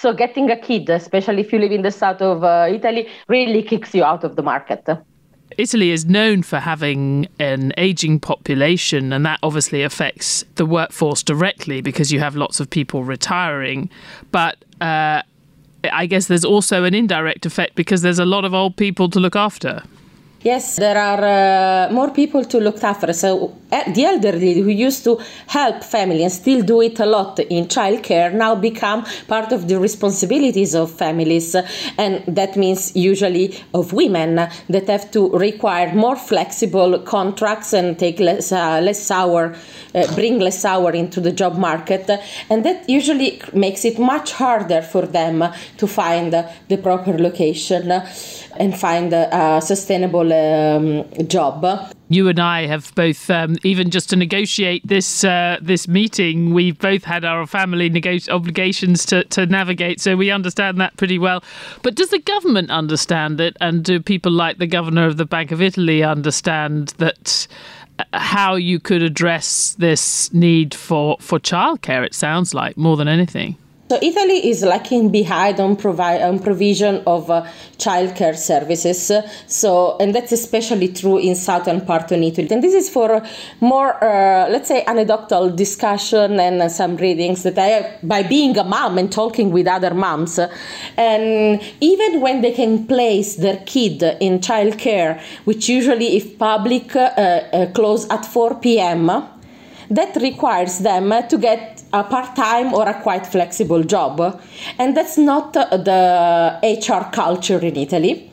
so 0.00 0.14
getting 0.14 0.50
a 0.50 0.56
kid, 0.56 0.88
especially 0.88 1.42
if 1.42 1.52
you 1.52 1.58
live 1.58 1.72
in 1.72 1.82
the 1.82 1.90
south 1.90 2.22
of 2.22 2.42
uh, 2.42 2.66
Italy, 2.70 3.06
really 3.28 3.62
kicks 3.62 3.94
you 3.94 4.02
out 4.02 4.24
of 4.24 4.36
the 4.36 4.42
market. 4.42 4.88
Italy 5.58 5.90
is 5.90 6.06
known 6.06 6.42
for 6.42 6.58
having 6.58 7.28
an 7.38 7.74
aging 7.76 8.18
population, 8.18 9.12
and 9.12 9.26
that 9.26 9.38
obviously 9.42 9.82
affects 9.82 10.44
the 10.54 10.64
workforce 10.64 11.22
directly 11.22 11.82
because 11.82 12.10
you 12.10 12.18
have 12.18 12.34
lots 12.34 12.60
of 12.60 12.70
people 12.70 13.04
retiring. 13.04 13.90
But 14.30 14.64
uh, 14.80 15.22
I 15.92 16.06
guess 16.06 16.28
there's 16.28 16.44
also 16.44 16.84
an 16.84 16.94
indirect 16.94 17.44
effect 17.44 17.74
because 17.74 18.00
there's 18.00 18.18
a 18.18 18.24
lot 18.24 18.46
of 18.46 18.54
old 18.54 18.76
people 18.76 19.10
to 19.10 19.20
look 19.20 19.36
after. 19.36 19.82
Yes, 20.42 20.76
there 20.76 20.96
are 20.96 21.88
uh, 21.88 21.92
more 21.92 22.10
people 22.12 22.46
to 22.46 22.60
look 22.60 22.82
after. 22.82 23.12
So 23.12 23.58
uh, 23.70 23.92
the 23.92 24.06
elderly 24.06 24.54
who 24.54 24.70
used 24.70 25.04
to 25.04 25.20
help 25.46 25.84
family 25.84 26.22
and 26.22 26.32
still 26.32 26.62
do 26.62 26.80
it 26.80 26.98
a 26.98 27.04
lot 27.04 27.38
in 27.38 27.66
childcare 27.66 28.32
now 28.32 28.54
become 28.54 29.04
part 29.28 29.52
of 29.52 29.68
the 29.68 29.78
responsibilities 29.78 30.74
of 30.74 30.90
families, 30.90 31.54
and 31.98 32.24
that 32.26 32.56
means 32.56 32.96
usually 32.96 33.54
of 33.74 33.92
women 33.92 34.48
that 34.70 34.88
have 34.88 35.10
to 35.10 35.28
require 35.36 35.92
more 35.94 36.16
flexible 36.16 36.98
contracts 37.00 37.74
and 37.74 37.98
take 37.98 38.18
less 38.18 38.50
uh, 38.50 38.80
less 38.80 39.10
hour, 39.10 39.54
uh, 39.94 40.14
bring 40.14 40.38
less 40.38 40.64
hour 40.64 40.92
into 40.92 41.20
the 41.20 41.32
job 41.32 41.58
market, 41.58 42.08
and 42.48 42.64
that 42.64 42.88
usually 42.88 43.42
makes 43.52 43.84
it 43.84 43.98
much 43.98 44.32
harder 44.32 44.80
for 44.80 45.04
them 45.04 45.44
to 45.76 45.86
find 45.86 46.32
the 46.32 46.78
proper 46.78 47.18
location 47.18 47.92
and 48.58 48.78
find 48.78 49.12
a 49.12 49.60
sustainable 49.62 50.29
um, 50.32 51.28
job. 51.28 51.64
You 52.08 52.28
and 52.28 52.38
I 52.40 52.66
have 52.66 52.94
both, 52.94 53.30
um, 53.30 53.56
even 53.62 53.90
just 53.90 54.10
to 54.10 54.16
negotiate 54.16 54.86
this 54.86 55.24
uh, 55.24 55.58
this 55.60 55.86
meeting, 55.86 56.52
we've 56.52 56.78
both 56.78 57.04
had 57.04 57.24
our 57.24 57.46
family 57.46 57.88
nego- 57.88 58.18
obligations 58.30 59.04
to, 59.06 59.24
to 59.24 59.46
navigate, 59.46 60.00
so 60.00 60.16
we 60.16 60.30
understand 60.30 60.80
that 60.80 60.96
pretty 60.96 61.18
well. 61.18 61.42
But 61.82 61.94
does 61.94 62.10
the 62.10 62.18
government 62.18 62.70
understand 62.70 63.40
it, 63.40 63.56
and 63.60 63.84
do 63.84 64.00
people 64.00 64.32
like 64.32 64.58
the 64.58 64.66
governor 64.66 65.06
of 65.06 65.16
the 65.16 65.24
Bank 65.26 65.52
of 65.52 65.62
Italy 65.62 66.02
understand 66.02 66.94
that? 66.98 67.46
Uh, 67.98 68.04
how 68.14 68.54
you 68.54 68.80
could 68.80 69.02
address 69.02 69.74
this 69.78 70.32
need 70.32 70.74
for, 70.74 71.18
for 71.20 71.38
childcare, 71.38 72.02
it 72.02 72.14
sounds 72.14 72.54
like, 72.54 72.78
more 72.78 72.96
than 72.96 73.08
anything. 73.08 73.58
So 73.90 73.98
Italy 74.00 74.48
is 74.48 74.62
lagging 74.62 75.10
behind 75.10 75.58
on, 75.58 75.74
provi- 75.74 76.22
on 76.22 76.38
provision 76.38 77.02
of 77.08 77.28
uh, 77.28 77.44
childcare 77.76 78.36
services. 78.36 79.10
So 79.48 79.96
and 79.98 80.14
that's 80.14 80.30
especially 80.30 80.92
true 80.92 81.18
in 81.18 81.34
southern 81.34 81.80
part 81.80 82.12
of 82.12 82.22
Italy. 82.22 82.46
And 82.52 82.62
this 82.62 82.72
is 82.72 82.88
for 82.88 83.20
more, 83.58 83.94
uh, 83.94 84.48
let's 84.48 84.68
say, 84.68 84.84
anecdotal 84.86 85.50
discussion 85.50 86.38
and 86.38 86.62
uh, 86.62 86.68
some 86.68 86.98
readings 86.98 87.42
that 87.42 87.58
I 87.58 87.66
have 87.66 87.98
by 88.04 88.22
being 88.22 88.56
a 88.58 88.62
mom 88.62 88.96
and 88.96 89.10
talking 89.10 89.50
with 89.50 89.66
other 89.66 89.92
moms. 89.92 90.38
And 90.96 91.60
even 91.80 92.20
when 92.20 92.42
they 92.42 92.52
can 92.52 92.86
place 92.86 93.34
their 93.34 93.56
kid 93.66 94.04
in 94.20 94.38
childcare, 94.38 95.20
which 95.46 95.68
usually, 95.68 96.16
if 96.16 96.38
public, 96.38 96.94
uh, 96.94 97.10
uh, 97.18 97.72
close 97.72 98.08
at 98.08 98.24
4 98.24 98.54
p.m 98.60 99.39
that 99.90 100.14
requires 100.16 100.78
them 100.78 101.12
to 101.28 101.36
get 101.36 101.82
a 101.92 102.04
part-time 102.04 102.72
or 102.72 102.88
a 102.88 102.94
quite 103.02 103.26
flexible 103.26 103.82
job 103.82 104.40
and 104.78 104.96
that's 104.96 105.18
not 105.18 105.52
the 105.52 106.58
hr 106.62 107.04
culture 107.12 107.58
in 107.58 107.76
italy 107.76 108.30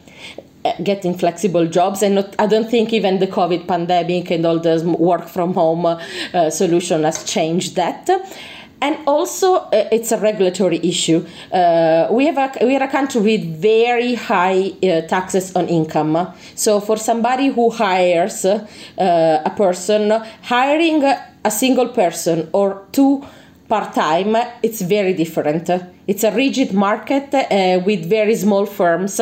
uh, 0.63 0.71
getting 0.83 1.17
flexible 1.17 1.65
jobs 1.65 2.03
and 2.03 2.15
not, 2.15 2.35
i 2.39 2.45
don't 2.45 2.69
think 2.69 2.93
even 2.93 3.19
the 3.19 3.27
covid 3.27 3.67
pandemic 3.67 4.29
and 4.31 4.45
all 4.45 4.59
the 4.59 4.95
work 4.99 5.27
from 5.27 5.53
home 5.53 5.85
uh, 5.85 6.49
solution 6.49 7.03
has 7.03 7.23
changed 7.23 7.75
that 7.75 8.07
and 8.81 8.97
also 9.07 9.55
uh, 9.55 9.89
it's 9.91 10.11
a 10.11 10.19
regulatory 10.19 10.79
issue. 10.83 11.25
Uh, 11.51 12.07
we 12.11 12.27
have 12.27 12.37
a 12.37 12.65
we 12.65 12.75
are 12.75 12.83
a 12.83 12.87
country 12.87 13.21
with 13.21 13.61
very 13.61 14.15
high 14.15 14.71
uh, 14.83 15.01
taxes 15.07 15.55
on 15.55 15.67
income. 15.67 16.33
So 16.55 16.79
for 16.79 16.97
somebody 16.97 17.47
who 17.47 17.71
hires 17.71 18.45
uh, 18.45 18.67
a 18.97 19.49
person, 19.55 20.11
hiring 20.43 21.03
a 21.47 21.51
single 21.51 21.89
person 21.89 22.49
or 22.51 22.85
two 22.91 23.23
part 23.67 23.93
time, 23.93 24.35
it's 24.63 24.81
very 24.81 25.13
different. 25.13 25.69
It's 26.07 26.23
a 26.23 26.31
rigid 26.31 26.73
market 26.73 27.33
uh, 27.33 27.81
with 27.85 28.09
very 28.09 28.35
small 28.35 28.65
firms. 28.65 29.19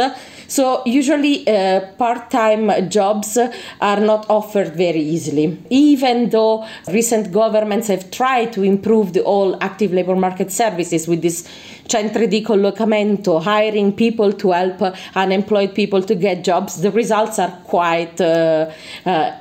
So, 0.48 0.84
usually, 0.86 1.48
uh, 1.48 1.82
part 1.98 2.30
time 2.30 2.90
jobs 2.90 3.38
are 3.82 4.00
not 4.00 4.28
offered 4.30 4.76
very 4.76 5.02
easily. 5.02 5.58
Even 5.72 6.30
though 6.30 6.66
recent 6.88 7.32
governments 7.32 7.88
have 7.88 8.12
tried 8.12 8.54
to 8.54 8.62
improve 8.64 9.14
the 9.14 9.24
all 9.24 9.58
active 9.64 9.92
labor 9.92 10.16
market 10.16 10.52
services 10.52 11.08
with 11.08 11.24
this 11.24 11.48
centri 11.88 12.30
di 12.30 12.44
collocamento, 12.44 13.42
hiring 13.42 13.92
people 13.94 14.32
to 14.34 14.52
help 14.52 14.80
unemployed 15.16 15.74
people 15.74 16.04
to 16.04 16.14
get 16.14 16.44
jobs, 16.44 16.82
the 16.82 16.92
results 16.92 17.40
are 17.40 17.54
quite 17.64 18.22
uh, 18.22 18.70
uh 19.08 19.32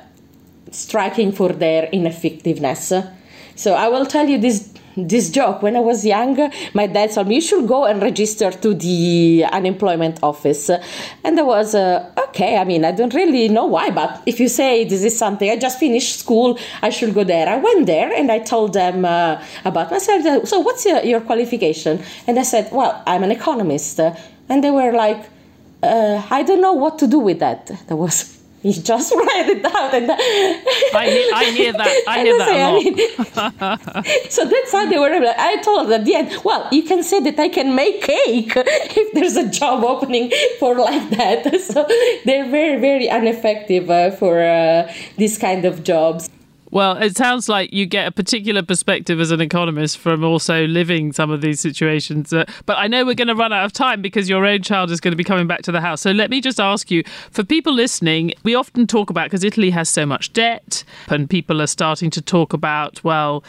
striking 0.75 1.31
for 1.31 1.49
their 1.49 1.85
ineffectiveness. 1.91 2.93
So 3.55 3.73
I 3.73 3.87
will 3.87 4.05
tell 4.05 4.27
you 4.27 4.37
this 4.37 4.69
this 4.97 5.29
joke. 5.29 5.61
When 5.61 5.75
I 5.75 5.79
was 5.79 6.05
young, 6.05 6.51
my 6.73 6.87
dad 6.87 7.11
told 7.11 7.27
me 7.27 7.35
you 7.35 7.41
should 7.41 7.67
go 7.67 7.85
and 7.85 8.01
register 8.01 8.51
to 8.51 8.73
the 8.73 9.45
unemployment 9.51 10.19
office, 10.23 10.69
and 11.23 11.39
I 11.39 11.43
was 11.43 11.75
uh, 11.75 12.09
okay. 12.29 12.57
I 12.57 12.63
mean, 12.63 12.85
I 12.85 12.91
don't 12.91 13.13
really 13.13 13.49
know 13.49 13.65
why, 13.65 13.89
but 13.89 14.21
if 14.25 14.39
you 14.39 14.47
say 14.47 14.85
this 14.85 15.03
is 15.03 15.17
something, 15.17 15.49
I 15.49 15.57
just 15.57 15.79
finished 15.79 16.19
school, 16.19 16.57
I 16.81 16.89
should 16.89 17.13
go 17.13 17.23
there. 17.23 17.47
I 17.47 17.57
went 17.57 17.85
there 17.85 18.13
and 18.13 18.31
I 18.31 18.39
told 18.39 18.73
them 18.73 19.05
uh, 19.05 19.41
about 19.65 19.91
myself. 19.91 20.47
So, 20.47 20.59
what's 20.59 20.85
your, 20.85 21.01
your 21.03 21.21
qualification? 21.21 22.01
And 22.27 22.39
I 22.39 22.43
said, 22.43 22.69
well, 22.71 23.03
I'm 23.05 23.23
an 23.23 23.31
economist, 23.31 23.99
and 23.99 24.63
they 24.63 24.71
were 24.71 24.93
like, 24.93 25.29
uh, 25.83 26.25
I 26.29 26.43
don't 26.43 26.61
know 26.61 26.73
what 26.73 26.99
to 26.99 27.07
do 27.07 27.19
with 27.19 27.39
that. 27.39 27.67
That 27.87 27.95
was 27.95 28.34
you 28.65 28.73
just 28.81 29.13
write 29.15 29.47
it 29.47 29.61
down 29.61 29.93
and 29.93 30.11
I, 30.11 31.05
hear, 31.09 31.29
I 31.33 31.45
hear 31.45 31.73
that. 31.73 32.03
I 32.07 32.23
hear 32.23 32.37
that 32.37 32.49
a 32.55 32.61
lot. 32.63 33.53
I 33.53 34.13
mean, 34.13 34.29
so 34.29 34.45
that's 34.45 34.71
how 34.71 34.89
they 34.89 34.97
were 34.97 35.13
I 35.37 35.57
told 35.61 35.91
at 35.91 36.03
the 36.03 36.15
end 36.15 36.43
well 36.43 36.67
you 36.71 36.83
can 36.83 37.03
say 37.03 37.19
that 37.21 37.39
I 37.39 37.49
can 37.49 37.75
make 37.75 38.01
cake 38.01 38.53
if 38.55 39.13
there's 39.13 39.35
a 39.35 39.47
job 39.47 39.83
opening 39.83 40.31
for 40.59 40.75
like 40.75 41.09
that. 41.11 41.61
So 41.61 41.85
they're 42.25 42.49
very 42.49 42.79
very 42.81 43.07
ineffective 43.07 43.89
uh, 43.89 44.11
for 44.11 44.41
uh, 44.41 44.91
this 45.17 45.37
kind 45.37 45.65
of 45.65 45.83
jobs 45.83 46.29
well, 46.75 46.97
it 46.97 47.15
sounds 47.15 47.47
like 47.47 47.71
you 47.71 47.85
get 47.85 48.05
a 48.05 48.11
particular 48.11 48.61
perspective 48.61 49.21
as 49.21 49.31
an 49.31 49.39
economist 49.39 49.97
from 49.97 50.25
also 50.25 50.67
living 50.67 51.13
some 51.13 51.31
of 51.31 51.39
these 51.39 51.61
situations. 51.61 52.33
Uh, 52.33 52.43
but 52.65 52.77
I 52.77 52.87
know 52.87 53.05
we're 53.05 53.15
going 53.15 53.29
to 53.29 53.35
run 53.35 53.53
out 53.53 53.63
of 53.63 53.71
time 53.71 54.01
because 54.01 54.27
your 54.27 54.45
own 54.45 54.61
child 54.61 54.91
is 54.91 54.99
going 54.99 55.13
to 55.13 55.15
be 55.15 55.23
coming 55.23 55.47
back 55.47 55.61
to 55.61 55.71
the 55.71 55.79
house. 55.79 56.01
So 56.01 56.11
let 56.11 56.29
me 56.29 56.41
just 56.41 56.59
ask 56.59 56.91
you 56.91 57.05
for 57.31 57.45
people 57.45 57.71
listening, 57.71 58.33
we 58.43 58.55
often 58.55 58.87
talk 58.87 59.09
about 59.09 59.27
because 59.27 59.45
Italy 59.45 59.69
has 59.69 59.87
so 59.87 60.05
much 60.05 60.33
debt, 60.33 60.83
and 61.07 61.29
people 61.29 61.61
are 61.61 61.67
starting 61.67 62.09
to 62.09 62.21
talk 62.21 62.51
about, 62.51 63.01
well, 63.05 63.41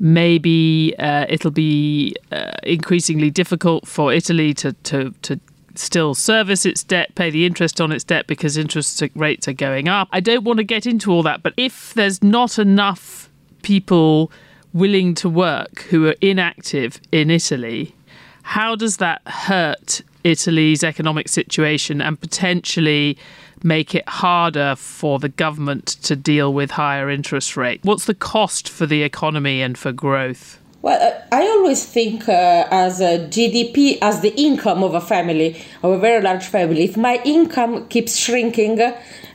maybe 0.00 0.96
uh, 0.98 1.26
it'll 1.28 1.52
be 1.52 2.16
uh, 2.32 2.54
increasingly 2.64 3.30
difficult 3.30 3.86
for 3.86 4.12
Italy 4.12 4.52
to, 4.54 4.72
to, 4.72 5.14
to 5.22 5.38
still 5.78 6.14
service 6.14 6.64
its 6.66 6.82
debt, 6.82 7.14
pay 7.14 7.30
the 7.30 7.46
interest 7.46 7.80
on 7.80 7.92
its 7.92 8.04
debt 8.04 8.26
because 8.26 8.56
interest 8.56 9.02
rates 9.14 9.48
are 9.48 9.52
going 9.52 9.88
up. 9.88 10.08
I 10.12 10.20
don't 10.20 10.44
want 10.44 10.58
to 10.58 10.64
get 10.64 10.86
into 10.86 11.12
all 11.12 11.22
that, 11.24 11.42
but 11.42 11.54
if 11.56 11.94
there's 11.94 12.22
not 12.22 12.58
enough 12.58 13.28
people 13.62 14.30
willing 14.72 15.14
to 15.14 15.28
work 15.28 15.80
who 15.90 16.06
are 16.06 16.16
inactive 16.20 17.00
in 17.12 17.30
Italy, 17.30 17.94
how 18.42 18.76
does 18.76 18.98
that 18.98 19.22
hurt 19.26 20.02
Italy's 20.22 20.84
economic 20.84 21.28
situation 21.28 22.00
and 22.00 22.20
potentially 22.20 23.16
make 23.62 23.94
it 23.94 24.06
harder 24.08 24.76
for 24.76 25.18
the 25.18 25.28
government 25.28 25.86
to 25.86 26.14
deal 26.14 26.52
with 26.52 26.72
higher 26.72 27.08
interest 27.08 27.56
rates? 27.56 27.84
What's 27.84 28.04
the 28.04 28.14
cost 28.14 28.68
for 28.68 28.86
the 28.86 29.02
economy 29.02 29.62
and 29.62 29.78
for 29.78 29.92
growth? 29.92 30.60
Well, 30.84 31.02
uh, 31.02 31.18
I 31.32 31.40
always 31.48 31.82
think 31.86 32.28
uh, 32.28 32.68
as 32.70 33.00
a 33.00 33.18
GDP, 33.18 33.96
as 34.02 34.20
the 34.20 34.34
income 34.36 34.84
of 34.84 34.92
a 34.92 35.00
family, 35.00 35.56
of 35.82 35.92
a 35.92 35.98
very 35.98 36.22
large 36.22 36.44
family. 36.44 36.84
If 36.84 36.98
my 36.98 37.22
income 37.24 37.88
keeps 37.88 38.18
shrinking, 38.18 38.78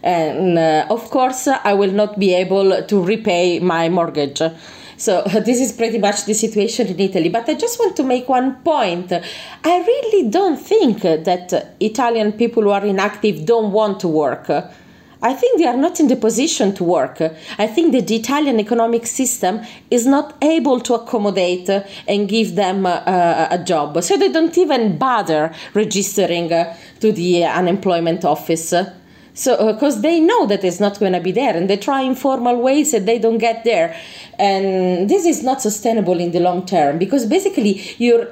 and 0.03 0.59
uh, 0.59 0.85
of 0.91 1.09
course, 1.09 1.47
I 1.47 1.73
will 1.73 1.91
not 1.91 2.19
be 2.19 2.35
able 2.35 2.83
to 2.83 3.03
repay 3.03 3.57
my 3.57 3.89
mortgage. 3.89 4.43
So 4.97 5.23
this 5.43 5.59
is 5.59 5.71
pretty 5.71 5.97
much 5.97 6.25
the 6.25 6.35
situation 6.35 6.85
in 6.85 6.99
Italy. 6.99 7.29
But 7.29 7.49
I 7.49 7.55
just 7.55 7.79
want 7.79 7.97
to 7.97 8.03
make 8.03 8.29
one 8.29 8.57
point. 8.57 9.11
I 9.11 9.23
really 9.91 10.29
don't 10.29 10.57
think 10.57 11.01
that 11.01 11.73
Italian 11.79 12.33
people 12.33 12.61
who 12.61 12.69
are 12.69 12.85
inactive 12.85 13.47
don't 13.47 13.71
want 13.71 13.99
to 14.01 14.07
work. 14.07 14.51
I 15.21 15.33
think 15.33 15.59
they 15.59 15.67
are 15.67 15.75
not 15.75 15.99
in 15.99 16.07
the 16.07 16.15
position 16.15 16.73
to 16.75 16.83
work. 16.83 17.21
I 17.57 17.67
think 17.67 17.91
that 17.91 18.07
the 18.07 18.15
Italian 18.15 18.59
economic 18.59 19.05
system 19.05 19.61
is 19.91 20.05
not 20.05 20.37
able 20.41 20.79
to 20.79 20.93
accommodate 20.93 21.69
and 22.07 22.29
give 22.29 22.55
them 22.55 22.85
a, 22.85 23.49
a 23.51 23.57
job. 23.57 24.01
So 24.01 24.15
they 24.15 24.31
don't 24.31 24.57
even 24.57 24.97
bother 24.97 25.53
registering 25.73 26.49
to 26.49 27.11
the 27.11 27.43
unemployment 27.43 28.23
office. 28.23 28.73
So, 29.33 29.73
because 29.73 29.97
uh, 29.97 30.01
they 30.01 30.19
know 30.19 30.45
that 30.47 30.63
it's 30.63 30.79
not 30.79 30.99
going 30.99 31.13
to 31.13 31.21
be 31.21 31.31
there, 31.31 31.55
and 31.55 31.69
they 31.69 31.77
try 31.77 32.01
informal 32.01 32.57
ways 32.57 32.93
and 32.93 33.07
they 33.07 33.19
don't 33.19 33.37
get 33.37 33.63
there, 33.63 33.95
and 34.37 35.09
this 35.09 35.25
is 35.25 35.43
not 35.43 35.61
sustainable 35.61 36.19
in 36.19 36.31
the 36.31 36.41
long 36.41 36.65
term 36.65 36.97
because 36.97 37.25
basically 37.25 37.81
you're 37.99 38.27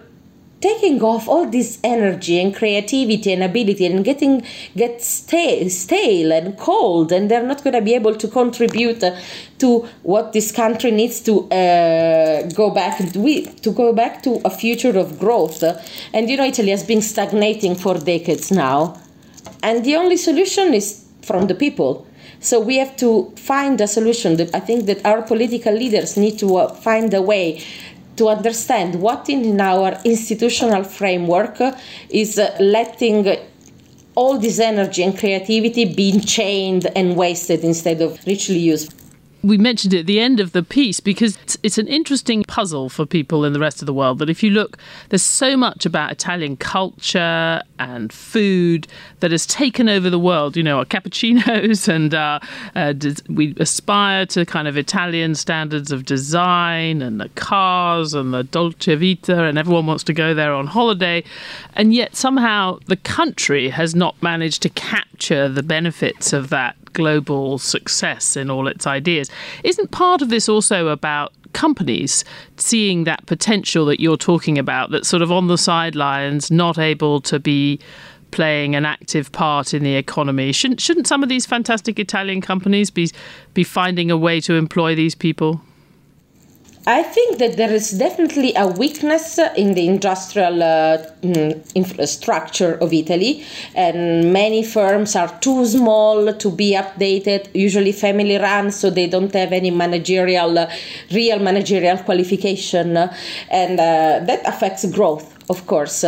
taking 0.62 1.02
off 1.04 1.28
all 1.28 1.46
this 1.46 1.80
energy 1.84 2.40
and 2.40 2.56
creativity 2.56 3.32
and 3.32 3.44
ability 3.44 3.86
and 3.86 4.04
getting 4.04 4.44
get 4.76 5.02
stale, 5.02 5.70
stale 5.70 6.32
and 6.32 6.58
cold 6.58 7.12
and 7.12 7.30
they're 7.30 7.46
not 7.46 7.64
going 7.64 7.74
to 7.74 7.82
be 7.82 7.94
able 7.94 8.16
to 8.16 8.28
contribute 8.28 9.04
to 9.60 9.88
what 10.04 10.34
this 10.34 10.52
country 10.52 10.92
needs 10.92 11.22
to 11.22 11.50
uh, 11.52 12.48
go 12.56 12.72
back 12.72 12.98
to 12.98 13.72
go 13.72 13.94
back 13.94 14.24
to 14.24 14.42
a 14.46 14.50
future 14.50 14.98
of 14.98 15.20
growth. 15.20 15.64
And 16.14 16.30
you 16.30 16.38
know 16.38 16.46
Italy 16.46 16.72
has 16.72 16.84
been 16.84 17.02
stagnating 17.02 17.76
for 17.76 17.96
decades 17.96 18.52
now. 18.52 19.00
And 19.62 19.84
the 19.84 19.96
only 19.96 20.18
solution 20.18 20.74
is 20.74 21.06
from 21.22 21.48
the 21.48 21.56
people. 21.56 22.08
So 22.40 22.60
we 22.60 22.78
have 22.78 22.96
to 22.98 23.34
find 23.36 23.82
a 23.82 23.88
solution 23.88 24.40
i 24.54 24.60
think 24.60 24.86
that 24.86 25.04
our 25.06 25.22
political 25.22 25.74
leaders 25.74 26.18
need 26.18 26.38
to 26.40 26.58
uh, 26.58 26.68
find 26.74 27.14
a 27.14 27.22
way 27.22 27.64
to 28.18 28.28
understand 28.30 29.02
what 29.02 29.30
in 29.30 29.60
our 29.62 30.00
institutional 30.04 30.84
framework 30.84 31.58
is 32.10 32.38
letting 32.60 33.38
all 34.16 34.38
this 34.40 34.60
energy 34.60 35.04
and 35.04 35.18
creativity 35.18 35.86
being 35.86 36.20
chained 36.20 36.88
and 36.96 37.16
wasted 37.16 37.64
instead 37.64 38.02
of 38.02 38.20
richly 38.26 38.58
used 38.58 38.94
we 39.48 39.58
mentioned 39.58 39.94
it 39.94 40.02
at 40.02 40.06
the 40.06 40.20
end 40.20 40.42
of 40.42 40.52
the 40.52 40.62
piece 40.62 41.00
because 41.00 41.38
it's, 41.38 41.58
it's, 41.64 41.78
an 41.78 41.88
interesting 41.88 42.44
puzzle 42.44 42.90
for 42.90 43.06
people 43.06 43.46
in 43.46 43.54
the 43.54 43.60
rest 43.60 43.82
of 43.82 43.86
the 43.86 43.94
world. 43.94 44.20
That 44.20 44.30
if 44.30 44.44
you 44.44 44.50
look, 44.50 44.78
there's 45.10 45.24
so 45.24 45.56
much 45.56 45.86
about 45.86 46.12
Italian 46.12 46.58
culture 46.58 47.62
and 47.80 48.12
food 48.12 48.88
that 49.22 49.32
has 49.32 49.46
taken 49.46 49.88
over 49.88 50.10
the 50.10 50.20
world. 50.20 50.58
You 50.58 50.64
know, 50.64 50.80
our 50.80 50.86
cappuccinos, 50.86 51.88
and 51.96 52.14
uh, 52.14 52.40
uh, 52.76 52.94
we 53.30 53.56
aspire 53.58 54.26
to 54.28 54.46
kind 54.46 54.68
of 54.68 54.78
Italian 54.78 55.36
standards 55.36 55.92
of 55.92 56.06
design 56.06 57.02
and 57.02 57.22
the 57.22 57.30
cars 57.30 58.14
and 58.14 58.34
the 58.34 58.44
dolce 58.44 58.96
vita, 58.96 59.44
and 59.44 59.58
everyone 59.58 59.86
wants 59.86 60.04
to 60.06 60.14
go 60.14 60.34
there 60.34 60.54
on 60.54 60.68
holiday. 60.68 61.24
And 61.76 61.94
yet 61.94 62.16
somehow 62.18 62.80
the 62.88 62.98
country 62.98 63.70
has 63.70 63.96
not 63.96 64.22
managed 64.22 64.62
to 64.64 64.70
capture 64.70 65.48
the 65.48 65.64
benefits 65.64 66.34
of 66.34 66.50
that 66.50 66.76
global 66.98 67.60
success 67.60 68.36
in 68.36 68.50
all 68.50 68.68
its 68.68 68.88
ideas. 68.88 69.30
Isn't 69.64 69.92
part 69.92 70.22
of 70.22 70.30
this 70.30 70.48
also 70.50 70.88
about 70.88 71.34
companies 71.54 72.24
seeing 72.58 73.06
that 73.06 73.26
potential 73.26 73.86
that 73.86 74.00
you're 74.00 74.18
talking 74.18 74.58
about, 74.58 74.92
that's 74.92 75.08
sort 75.08 75.22
of 75.22 75.32
on 75.32 75.48
the 75.48 75.58
sidelines, 75.58 76.52
not 76.52 76.78
able 76.78 77.22
to 77.22 77.40
be 77.40 77.80
playing 78.32 78.76
an 78.76 78.86
active 78.86 79.32
part 79.32 79.74
in 79.74 79.84
the 79.84 79.96
economy? 79.96 80.52
Shouldn't 80.52 80.82
shouldn't 80.82 81.08
some 81.08 81.24
of 81.24 81.30
these 81.30 81.46
fantastic 81.46 82.00
Italian 82.00 82.42
companies 82.42 82.90
be 82.92 83.10
be 83.54 83.64
finding 83.64 84.12
a 84.12 84.18
way 84.18 84.40
to 84.42 84.54
employ 84.54 84.96
these 84.96 85.16
people? 85.16 85.62
I 86.88 87.04
think 87.04 87.38
that 87.40 87.58
there 87.58 87.74
is 87.74 87.92
definitely 87.92 88.54
a 88.56 88.66
weakness 88.66 89.38
in 89.58 89.74
the 89.74 89.90
industrial 89.90 90.64
uh, 90.64 90.98
mm, 91.22 91.76
infrastructure 91.76 92.76
of 92.76 92.94
Italy, 92.94 93.44
and 93.76 94.32
many 94.32 94.64
firms 94.64 95.14
are 95.14 95.28
too 95.42 95.66
small 95.66 96.34
to 96.34 96.50
be 96.50 96.76
updated, 96.76 97.50
usually 97.54 97.92
family 97.92 98.38
run, 98.38 98.72
so 98.72 98.90
they 98.90 99.08
don't 99.08 99.34
have 99.34 99.52
any 99.52 99.70
managerial, 99.70 100.58
uh, 100.58 100.72
real 101.12 101.40
managerial 101.40 101.98
qualification, 101.98 102.96
and 102.96 103.80
uh, 103.82 104.22
that 104.26 104.48
affects 104.48 104.86
growth 104.90 105.34
of 105.50 105.66
course. 105.66 106.04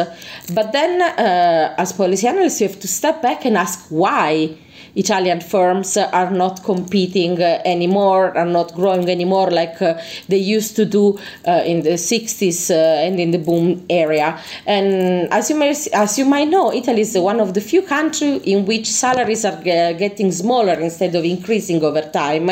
But 0.54 0.74
then, 0.74 1.02
uh, 1.02 1.76
as 1.78 1.94
policy 1.94 2.28
analysts, 2.28 2.60
you 2.60 2.68
have 2.68 2.80
to 2.80 2.88
step 2.88 3.22
back 3.22 3.46
and 3.46 3.58
ask 3.58 3.88
why 3.90 4.58
Italian 4.96 5.42
firms 5.42 5.98
are 5.98 6.32
not 6.32 6.64
competing 6.64 7.42
uh, 7.42 7.62
anymore, 7.66 8.38
are 8.38 8.46
not 8.46 8.74
growing 8.74 9.10
anymore 9.10 9.52
like 9.52 9.82
uh, 9.82 10.00
they 10.28 10.38
used 10.38 10.76
to 10.76 10.86
do 10.86 11.20
uh, 11.48 11.64
in 11.66 11.82
the 11.82 11.92
60s 11.92 12.70
and 12.72 13.20
in 13.20 13.32
the 13.32 13.38
boom 13.38 13.86
area. 13.90 14.40
And 14.66 15.32
as 15.32 15.50
you 15.50 15.56
may 15.58 15.76
as 15.94 16.18
you 16.18 16.26
might 16.26 16.50
know, 16.50 16.74
Italy 16.74 17.02
is 17.02 17.18
one 17.18 17.40
of 17.40 17.54
the 17.54 17.62
few 17.62 17.82
countries 17.82 18.42
in 18.44 18.66
which 18.66 18.88
salaries 18.88 19.46
are 19.46 19.62
getting 19.64 20.32
smaller 20.32 20.74
instead 20.74 21.16
of 21.16 21.24
increasing 21.24 21.84
over 21.84 22.02
time. 22.02 22.50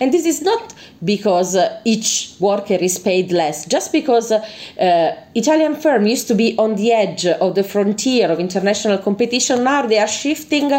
And 0.00 0.12
this 0.12 0.26
is 0.26 0.42
not 0.42 0.74
because 1.04 1.56
uh, 1.56 1.80
each 1.84 2.34
worker 2.40 2.74
is 2.74 2.98
paid 2.98 3.32
less, 3.32 3.66
just 3.66 3.92
because 3.92 4.32
uh, 4.32 5.16
Italian 5.34 5.74
firm 5.76 6.06
used 6.06 6.28
to 6.28 6.34
be 6.34 6.56
on 6.58 6.76
the 6.76 6.92
edge 6.92 7.26
of 7.26 7.54
the 7.54 7.64
frontier 7.64 8.30
of 8.30 8.38
international 8.38 8.98
competition. 8.98 9.64
Now 9.64 9.86
they 9.86 9.98
are 9.98 10.08
shifting 10.08 10.70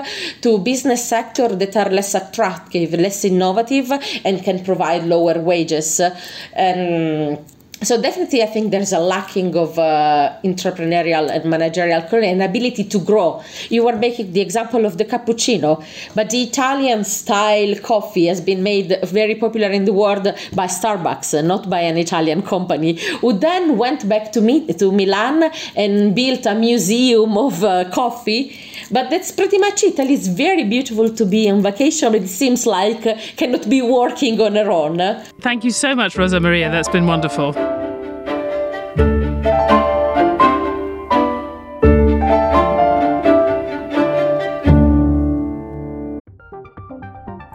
to 0.41 0.57
business 0.59 1.07
sector 1.07 1.47
that 1.47 1.75
are 1.75 1.89
less 1.89 2.13
attractive, 2.13 2.93
less 2.93 3.25
innovative, 3.25 3.91
and 4.23 4.43
can 4.43 4.63
provide 4.63 5.03
lower 5.03 5.39
wages. 5.39 5.99
Um, 5.99 7.37
so 7.83 7.99
definitely 7.99 8.43
i 8.43 8.45
think 8.45 8.69
there's 8.71 8.93
a 8.93 8.99
lacking 8.99 9.55
of 9.55 9.77
uh, 9.79 10.33
entrepreneurial 10.43 11.29
and 11.29 11.45
managerial 11.45 12.01
and 12.11 12.41
ability 12.43 12.83
to 12.83 12.99
grow. 12.99 13.41
You 13.69 13.85
were 13.85 13.95
making 13.95 14.33
the 14.33 14.41
example 14.41 14.85
of 14.85 14.97
the 14.97 15.05
cappuccino 15.05 15.83
but 16.13 16.29
the 16.29 16.43
italian 16.43 17.03
style 17.03 17.75
coffee 17.79 18.27
has 18.27 18.39
been 18.39 18.61
made 18.61 18.99
very 19.05 19.35
popular 19.35 19.69
in 19.69 19.85
the 19.85 19.93
world 19.93 20.23
by 20.53 20.67
starbucks 20.67 21.43
not 21.43 21.69
by 21.69 21.79
an 21.79 21.97
italian 21.97 22.43
company 22.43 22.99
who 23.21 23.33
then 23.33 23.77
went 23.77 24.07
back 24.07 24.31
to, 24.31 24.41
me, 24.41 24.67
to 24.73 24.91
milan 24.91 25.51
and 25.75 26.15
built 26.15 26.45
a 26.45 26.53
museum 26.53 27.37
of 27.37 27.63
uh, 27.63 27.89
coffee 27.89 28.55
but 28.91 29.09
that's 29.09 29.31
pretty 29.31 29.57
much 29.57 29.83
it. 29.83 29.97
It's 29.99 30.27
very 30.27 30.63
beautiful 30.63 31.09
to 31.13 31.25
be 31.25 31.49
on 31.49 31.61
vacation, 31.61 32.11
but 32.11 32.21
it 32.21 32.27
seems 32.27 32.65
like 32.65 33.03
cannot 33.37 33.69
be 33.69 33.81
working 33.81 34.39
on 34.41 34.55
her 34.55 34.69
own. 34.69 34.97
Thank 35.39 35.63
you 35.63 35.71
so 35.71 35.95
much, 35.95 36.15
Rosamaria. 36.15 36.69
That's 36.71 36.89
been 36.89 37.07
wonderful. 37.07 37.53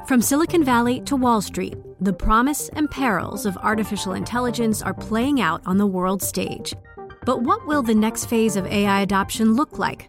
From 0.06 0.22
Silicon 0.22 0.64
Valley 0.64 1.00
to 1.02 1.16
Wall 1.16 1.42
Street, 1.42 1.76
the 2.00 2.12
promise 2.12 2.70
and 2.70 2.90
perils 2.90 3.44
of 3.44 3.58
artificial 3.58 4.14
intelligence 4.14 4.80
are 4.80 4.94
playing 4.94 5.40
out 5.40 5.60
on 5.66 5.76
the 5.76 5.86
world 5.86 6.22
stage. 6.22 6.74
But 7.26 7.42
what 7.42 7.66
will 7.66 7.82
the 7.82 7.94
next 7.94 8.26
phase 8.26 8.56
of 8.56 8.66
AI 8.66 9.02
adoption 9.02 9.54
look 9.54 9.78
like? 9.78 10.08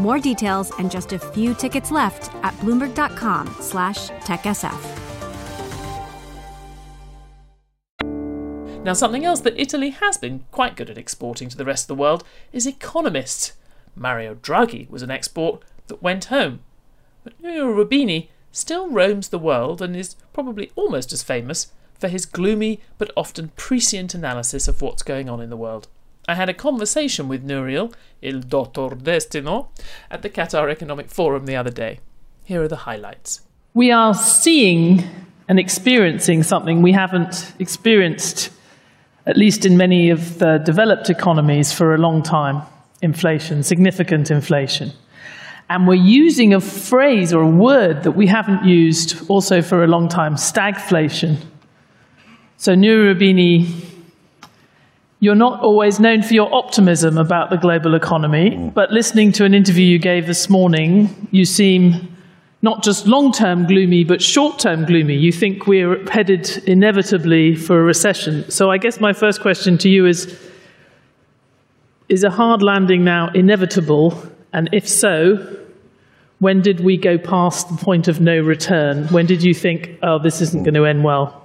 More 0.00 0.18
details 0.18 0.72
and 0.78 0.90
just 0.90 1.12
a 1.12 1.18
few 1.18 1.52
tickets 1.52 1.90
left 1.90 2.34
at 2.42 2.54
bloomberg.com 2.54 3.54
slash 3.60 4.08
techsf. 4.08 4.80
Now, 8.82 8.94
something 8.94 9.26
else 9.26 9.40
that 9.40 9.60
Italy 9.60 9.90
has 9.90 10.16
been 10.16 10.46
quite 10.52 10.74
good 10.74 10.88
at 10.88 10.96
exporting 10.96 11.50
to 11.50 11.56
the 11.56 11.66
rest 11.66 11.84
of 11.84 11.88
the 11.88 12.00
world 12.00 12.24
is 12.50 12.66
economists. 12.66 13.52
Mario 13.94 14.36
Draghi 14.36 14.88
was 14.88 15.02
an 15.02 15.10
export 15.10 15.62
that 15.88 16.02
went 16.02 16.26
home. 16.26 16.60
But 17.22 17.38
Nouriel 17.38 17.66
Roubini 17.66 18.28
still 18.52 18.88
roams 18.88 19.28
the 19.28 19.38
world 19.38 19.82
and 19.82 19.94
is 19.94 20.16
probably 20.32 20.72
almost 20.76 21.12
as 21.12 21.22
famous 21.22 21.72
for 21.92 22.08
his 22.08 22.24
gloomy 22.24 22.80
but 22.96 23.12
often 23.18 23.52
prescient 23.54 24.14
analysis 24.14 24.66
of 24.66 24.80
what's 24.80 25.02
going 25.02 25.28
on 25.28 25.42
in 25.42 25.50
the 25.50 25.58
world. 25.58 25.88
I 26.30 26.34
had 26.34 26.48
a 26.48 26.54
conversation 26.54 27.26
with 27.26 27.42
Nouriel, 27.42 27.92
Il 28.22 28.38
Dottor 28.42 28.90
Destino, 28.90 29.70
at 30.12 30.22
the 30.22 30.30
Qatar 30.30 30.70
Economic 30.70 31.10
Forum 31.10 31.44
the 31.44 31.56
other 31.56 31.72
day. 31.72 31.98
Here 32.44 32.62
are 32.62 32.68
the 32.68 32.76
highlights. 32.76 33.40
We 33.74 33.90
are 33.90 34.14
seeing 34.14 35.02
and 35.48 35.58
experiencing 35.58 36.44
something 36.44 36.82
we 36.82 36.92
haven't 36.92 37.52
experienced, 37.58 38.50
at 39.26 39.36
least 39.36 39.66
in 39.66 39.76
many 39.76 40.10
of 40.10 40.38
the 40.38 40.58
developed 40.58 41.10
economies, 41.10 41.72
for 41.72 41.96
a 41.96 41.98
long 41.98 42.22
time. 42.22 42.62
inflation, 43.02 43.62
significant 43.64 44.30
inflation. 44.30 44.92
And 45.68 45.88
we're 45.88 45.94
using 45.94 46.54
a 46.54 46.60
phrase 46.60 47.32
or 47.32 47.42
a 47.42 47.50
word 47.50 48.04
that 48.04 48.12
we 48.12 48.28
haven't 48.28 48.64
used 48.64 49.28
also 49.28 49.62
for 49.62 49.82
a 49.82 49.88
long 49.88 50.08
time 50.08 50.36
stagflation. 50.36 51.38
So, 52.56 52.74
Nouriel 52.74 53.14
Nurabini, 53.14 53.89
you're 55.20 55.34
not 55.34 55.60
always 55.60 56.00
known 56.00 56.22
for 56.22 56.32
your 56.32 56.52
optimism 56.54 57.18
about 57.18 57.50
the 57.50 57.56
global 57.56 57.94
economy, 57.94 58.50
mm. 58.50 58.74
but 58.74 58.90
listening 58.90 59.32
to 59.32 59.44
an 59.44 59.52
interview 59.52 59.84
you 59.84 59.98
gave 59.98 60.26
this 60.26 60.48
morning, 60.48 61.28
you 61.30 61.44
seem 61.44 62.16
not 62.62 62.82
just 62.82 63.06
long 63.06 63.30
term 63.30 63.66
gloomy, 63.66 64.02
but 64.02 64.22
short 64.22 64.58
term 64.58 64.86
gloomy. 64.86 65.14
You 65.14 65.30
think 65.30 65.66
we're 65.66 66.08
headed 66.10 66.48
inevitably 66.66 67.54
for 67.54 67.78
a 67.78 67.82
recession. 67.82 68.50
So, 68.50 68.70
I 68.70 68.78
guess 68.78 68.98
my 68.98 69.12
first 69.12 69.42
question 69.42 69.76
to 69.78 69.90
you 69.90 70.06
is 70.06 70.38
Is 72.08 72.24
a 72.24 72.30
hard 72.30 72.62
landing 72.62 73.04
now 73.04 73.28
inevitable? 73.28 74.22
And 74.52 74.70
if 74.72 74.88
so, 74.88 75.58
when 76.38 76.62
did 76.62 76.80
we 76.80 76.96
go 76.96 77.18
past 77.18 77.68
the 77.68 77.76
point 77.76 78.08
of 78.08 78.20
no 78.20 78.40
return? 78.40 79.06
When 79.08 79.26
did 79.26 79.42
you 79.42 79.54
think, 79.54 79.98
oh, 80.02 80.18
this 80.18 80.40
isn't 80.40 80.62
mm. 80.62 80.64
going 80.64 80.74
to 80.74 80.86
end 80.86 81.04
well? 81.04 81.39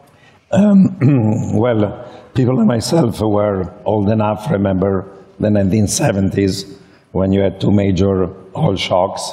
Um, 0.52 1.54
well, 1.58 2.12
people 2.34 2.56
like 2.56 2.68
myself 2.68 3.20
were 3.20 3.74
old 3.86 4.10
enough 4.10 4.48
to 4.48 4.54
remember 4.54 5.10
the 5.40 5.50
1970s 5.50 6.78
when 7.12 7.32
you 7.32 7.42
had 7.42 7.60
two 7.60 7.72
major 7.72 8.30
oil 8.56 8.76
shocks 8.76 9.32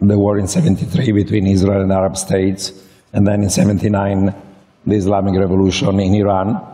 the 0.00 0.18
war 0.18 0.38
in 0.38 0.46
73 0.46 1.12
between 1.12 1.46
Israel 1.46 1.82
and 1.82 1.92
Arab 1.92 2.16
states, 2.16 2.72
and 3.12 3.26
then 3.26 3.42
in 3.42 3.50
79, 3.50 4.34
the 4.86 4.94
Islamic 4.94 5.38
Revolution 5.38 5.98
in 5.98 6.14
Iran 6.14 6.64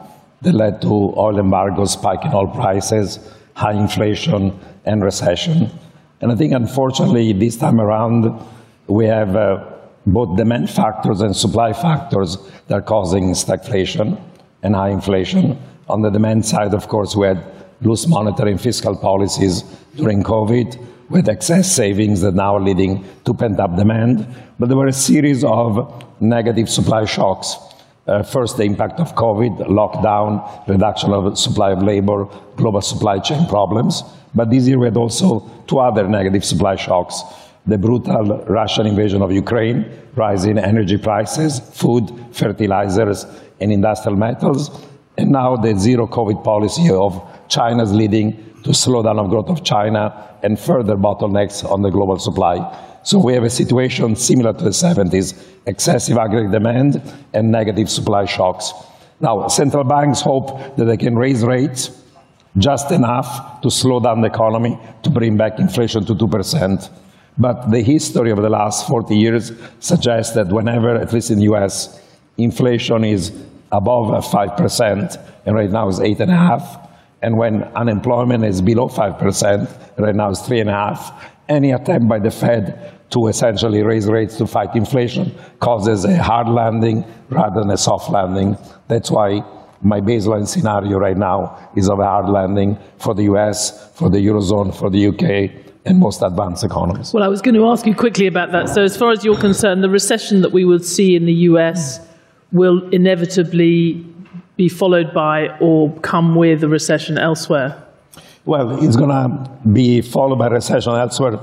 that 0.43 0.53
led 0.53 0.83
to 0.83 1.15
oil 1.17 1.39
embargoes, 1.39 1.93
spike 1.93 2.25
in 2.25 2.35
oil 2.35 2.49
prices, 2.49 3.19
high 3.55 3.73
inflation, 3.73 4.59
and 4.85 5.03
recession. 5.03 5.71
And 6.21 6.33
I 6.33 6.35
think, 6.35 6.53
unfortunately, 6.53 7.33
this 7.33 7.57
time 7.57 7.81
around, 7.81 8.31
we 8.87 9.07
have 9.07 9.35
uh, 9.35 9.74
both 10.07 10.37
demand 10.37 10.71
factors 10.71 11.21
and 11.21 11.35
supply 11.35 11.73
factors 11.73 12.37
that 12.69 12.75
are 12.75 12.83
causing 12.83 13.33
stagflation 13.33 14.21
and 14.63 14.75
high 14.75 14.91
inflation. 14.91 15.59
On 15.89 16.03
the 16.03 16.11
demand 16.11 16.45
side, 16.45 16.75
of 16.75 16.89
course, 16.89 17.17
we 17.17 17.27
had 17.27 17.45
loose 17.81 18.07
monetary 18.07 18.53
and 18.53 18.61
fiscal 18.61 18.97
policies 18.97 19.63
during 19.97 20.23
COVID 20.23 20.79
with 21.11 21.29
excess 21.29 21.75
savings 21.75 22.21
that 22.23 22.35
now 22.35 22.57
are 22.57 22.61
leading 22.61 23.05
to 23.25 23.35
pent-up 23.35 23.77
demand. 23.77 24.27
But 24.59 24.69
there 24.69 24.77
were 24.77 24.87
a 24.87 24.93
series 24.93 25.45
of 25.45 26.05
negative 26.21 26.69
supply 26.71 27.05
shocks. 27.05 27.57
Uh, 28.07 28.23
first, 28.23 28.57
the 28.57 28.65
impact 28.65 29.01
of 29.01 29.15
COVID, 29.15 29.67
lockdown, 29.69 30.69
reduction 30.69 31.13
of 31.13 31.39
supply 31.39 31.73
of 31.73 31.83
labor, 31.83 32.29
global 32.57 32.81
supply 32.81 33.19
chain 33.19 33.47
problems. 33.47 34.03
But 34.35 34.51
this 34.51 34.67
year 34.67 34.79
we 34.79 34.87
had 34.87 34.97
also 34.97 35.51
two 35.67 35.79
other 35.79 36.09
negative 36.09 36.45
supply 36.45 36.77
shocks. 36.77 37.23
The 37.67 37.79
brutal 37.79 38.45
Russian 38.47 38.87
invasion 38.87 39.23
of 39.23 39.33
Ukraine, 39.33 39.87
rising 40.15 40.59
energy 40.59 40.99
prices, 40.99 41.61
food, 41.61 42.13
fertilizers, 42.33 43.27
and 43.61 43.73
industrial 43.73 44.19
metals, 44.19 44.71
and 45.17 45.31
now 45.31 45.57
the 45.57 45.75
zero 45.79 46.07
COVID 46.07 46.45
policy 46.45 46.91
of 46.91 47.23
China's 47.49 47.93
leading 47.93 48.33
to 48.65 48.71
slowdown 48.71 49.19
of 49.19 49.31
growth 49.31 49.49
of 49.49 49.65
China 49.65 50.37
and 50.43 50.59
further 50.59 50.97
bottlenecks 50.97 51.65
on 51.71 51.83
the 51.83 51.91
global 51.91 52.19
supply. 52.19 52.57
So 53.03 53.19
we 53.19 53.35
have 53.35 53.45
a 53.45 53.51
situation 53.51 54.17
similar 54.17 54.53
to 54.53 54.65
the 54.65 54.71
70s, 54.71 55.43
excessive 55.67 56.17
aggregate 56.19 56.53
demand 56.53 57.03
and 57.33 57.51
negative 57.51 57.91
supply 57.91 58.25
shocks. 58.25 58.73
Now, 59.21 59.49
central 59.49 59.85
banks 59.85 60.21
hope 60.21 60.77
that 60.77 60.85
they 60.85 60.97
can 60.97 61.17
raise 61.17 61.45
rates 61.45 62.03
just 62.59 62.91
enough 62.91 63.61
to 63.63 63.71
slow 63.71 64.01
down 64.01 64.21
the 64.21 64.29
economy, 64.29 64.79
to 65.03 65.11
bring 65.11 65.37
back 65.37 65.59
inflation 65.59 66.05
to 66.07 66.15
2%. 66.15 66.91
But 67.37 67.71
the 67.71 67.83
history 67.83 68.31
of 68.31 68.41
the 68.41 68.49
last 68.49 68.87
40 68.87 69.17
years 69.17 69.53
suggests 69.81 70.35
that 70.35 70.49
whenever, 70.49 70.95
at 70.95 71.13
least 71.13 71.31
in 71.31 71.39
the 71.39 71.45
US, 71.55 72.01
inflation 72.37 73.05
is 73.05 73.33
above 73.73 74.25
5%, 74.25 75.31
and 75.47 75.57
right 75.57 75.71
now 75.71 75.89
is 75.89 75.99
8.5, 75.99 76.89
and 77.23 77.37
when 77.37 77.65
unemployment 77.75 78.45
is 78.45 78.63
below 78.63 78.89
5%, 78.89 79.99
right 79.99 80.15
now 80.15 80.31
it's 80.31 80.43
3.5, 80.43 81.13
any 81.49 81.73
attempt 81.73 82.09
by 82.09 82.19
the 82.19 82.31
Fed 82.31 82.93
to 83.11 83.27
essentially 83.29 83.83
raise 83.83 84.07
rates 84.07 84.37
to 84.39 84.47
fight 84.47 84.75
inflation 84.75 85.35
causes 85.61 86.05
a 86.05 86.23
hard 86.23 86.49
landing 86.49 87.05
rather 87.29 87.61
than 87.61 87.71
a 87.71 87.77
soft 87.77 88.11
landing. 88.11 88.57
That's 88.89 89.11
why 89.11 89.45
my 89.83 90.01
baseline 90.01 90.49
scenario 90.49 90.99
right 90.99 91.17
now 91.17 91.71
is 91.77 91.89
of 91.89 91.99
a 91.99 92.05
hard 92.05 92.29
landing 92.29 92.79
for 92.99 93.15
the 93.15 93.25
US, 93.25 93.93
for 93.95 94.09
the 94.09 94.19
Eurozone, 94.19 94.75
for 94.75 94.89
the 94.89 95.09
UK, 95.09 95.64
and 95.85 95.99
most 95.99 96.23
advanced 96.23 96.65
economies. 96.65 97.13
Well, 97.13 97.23
I 97.23 97.29
was 97.29 97.43
going 97.43 97.55
to 97.55 97.67
ask 97.67 97.87
you 97.87 97.95
quickly 97.95 98.27
about 98.27 98.53
that. 98.53 98.69
So, 98.69 98.83
as 98.83 98.97
far 98.97 99.11
as 99.11 99.25
you're 99.25 99.39
concerned, 99.39 99.83
the 99.83 99.91
recession 99.91 100.41
that 100.43 100.53
we 100.53 100.65
will 100.65 100.79
see 100.79 101.15
in 101.15 101.27
the 101.27 101.33
US 101.51 102.01
will 102.53 102.89
inevitably 102.91 104.05
be 104.57 104.69
followed 104.69 105.13
by 105.13 105.49
or 105.59 105.93
come 106.01 106.35
with 106.35 106.63
a 106.63 106.69
recession 106.69 107.19
elsewhere? 107.19 107.83
Well, 108.45 108.85
it's 108.85 108.97
going 108.97 109.11
to 109.11 109.51
be 109.73 110.01
followed 110.01 110.39
by 110.39 110.49
recession 110.49 110.93
elsewhere 110.93 111.39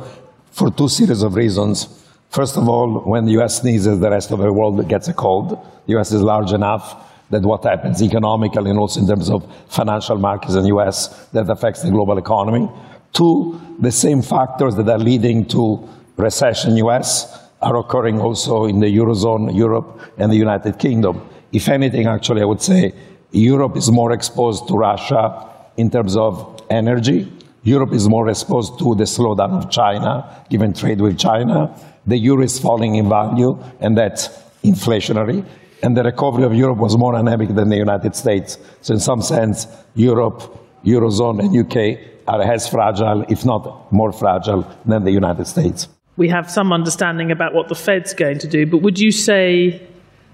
for 0.51 0.71
two 0.71 0.87
series 0.87 1.21
of 1.21 1.35
reasons. 1.35 1.87
First 2.29 2.57
of 2.57 2.69
all, 2.69 3.01
when 3.01 3.25
the 3.25 3.33
US 3.41 3.61
sneezes, 3.61 3.99
the 3.99 4.09
rest 4.09 4.31
of 4.31 4.39
the 4.39 4.53
world 4.53 4.87
gets 4.87 5.07
a 5.07 5.13
cold. 5.13 5.59
The 5.87 5.99
US 5.99 6.11
is 6.11 6.21
large 6.21 6.53
enough 6.53 7.07
that 7.29 7.43
what 7.43 7.63
happens 7.63 8.01
economically 8.01 8.69
and 8.69 8.79
also 8.79 8.99
in 8.99 9.07
terms 9.07 9.29
of 9.29 9.45
financial 9.67 10.17
markets 10.17 10.53
in 10.53 10.63
the 10.63 10.69
US 10.69 11.27
that 11.29 11.49
affects 11.49 11.81
the 11.81 11.89
global 11.89 12.17
economy. 12.17 12.69
Two, 13.13 13.59
the 13.79 13.91
same 13.91 14.21
factors 14.21 14.75
that 14.75 14.87
are 14.87 14.97
leading 14.97 15.45
to 15.47 15.87
recession 16.17 16.71
in 16.71 16.75
the 16.75 16.87
US 16.87 17.39
are 17.61 17.75
occurring 17.77 18.19
also 18.19 18.65
in 18.65 18.79
the 18.79 18.87
Eurozone, 18.87 19.55
Europe, 19.55 19.99
and 20.17 20.31
the 20.31 20.35
United 20.35 20.79
Kingdom. 20.79 21.27
If 21.51 21.67
anything, 21.67 22.07
actually, 22.07 22.41
I 22.41 22.45
would 22.45 22.61
say 22.61 22.93
Europe 23.31 23.77
is 23.77 23.91
more 23.91 24.11
exposed 24.11 24.67
to 24.67 24.75
Russia 24.75 25.47
in 25.77 25.89
terms 25.89 26.15
of 26.15 26.61
energy. 26.69 27.31
Europe 27.63 27.93
is 27.93 28.07
more 28.07 28.29
exposed 28.29 28.79
to 28.79 28.95
the 28.95 29.03
slowdown 29.03 29.51
of 29.63 29.69
China, 29.69 30.43
given 30.49 30.73
trade 30.73 30.99
with 30.99 31.17
China. 31.19 31.75
The 32.07 32.17
euro 32.17 32.43
is 32.43 32.57
falling 32.57 32.95
in 32.95 33.07
value, 33.07 33.61
and 33.79 33.97
that's 33.97 34.29
inflationary. 34.63 35.45
And 35.83 35.95
the 35.95 36.03
recovery 36.03 36.43
of 36.43 36.53
Europe 36.53 36.79
was 36.79 36.97
more 36.97 37.15
anemic 37.15 37.49
than 37.49 37.69
the 37.69 37.77
United 37.77 38.15
States. 38.15 38.57
So, 38.81 38.93
in 38.93 38.99
some 38.99 39.21
sense, 39.21 39.67
Europe, 39.95 40.60
Eurozone, 40.85 41.39
and 41.39 41.55
UK 41.55 41.99
are 42.27 42.41
as 42.41 42.67
fragile, 42.67 43.23
if 43.29 43.45
not 43.45 43.91
more 43.91 44.11
fragile, 44.11 44.65
than 44.85 45.03
the 45.03 45.11
United 45.11 45.47
States. 45.47 45.87
We 46.17 46.29
have 46.29 46.49
some 46.49 46.73
understanding 46.73 47.31
about 47.31 47.53
what 47.53 47.67
the 47.67 47.75
Fed's 47.75 48.13
going 48.13 48.39
to 48.39 48.47
do, 48.47 48.65
but 48.65 48.79
would 48.79 48.99
you 48.99 49.11
say 49.11 49.81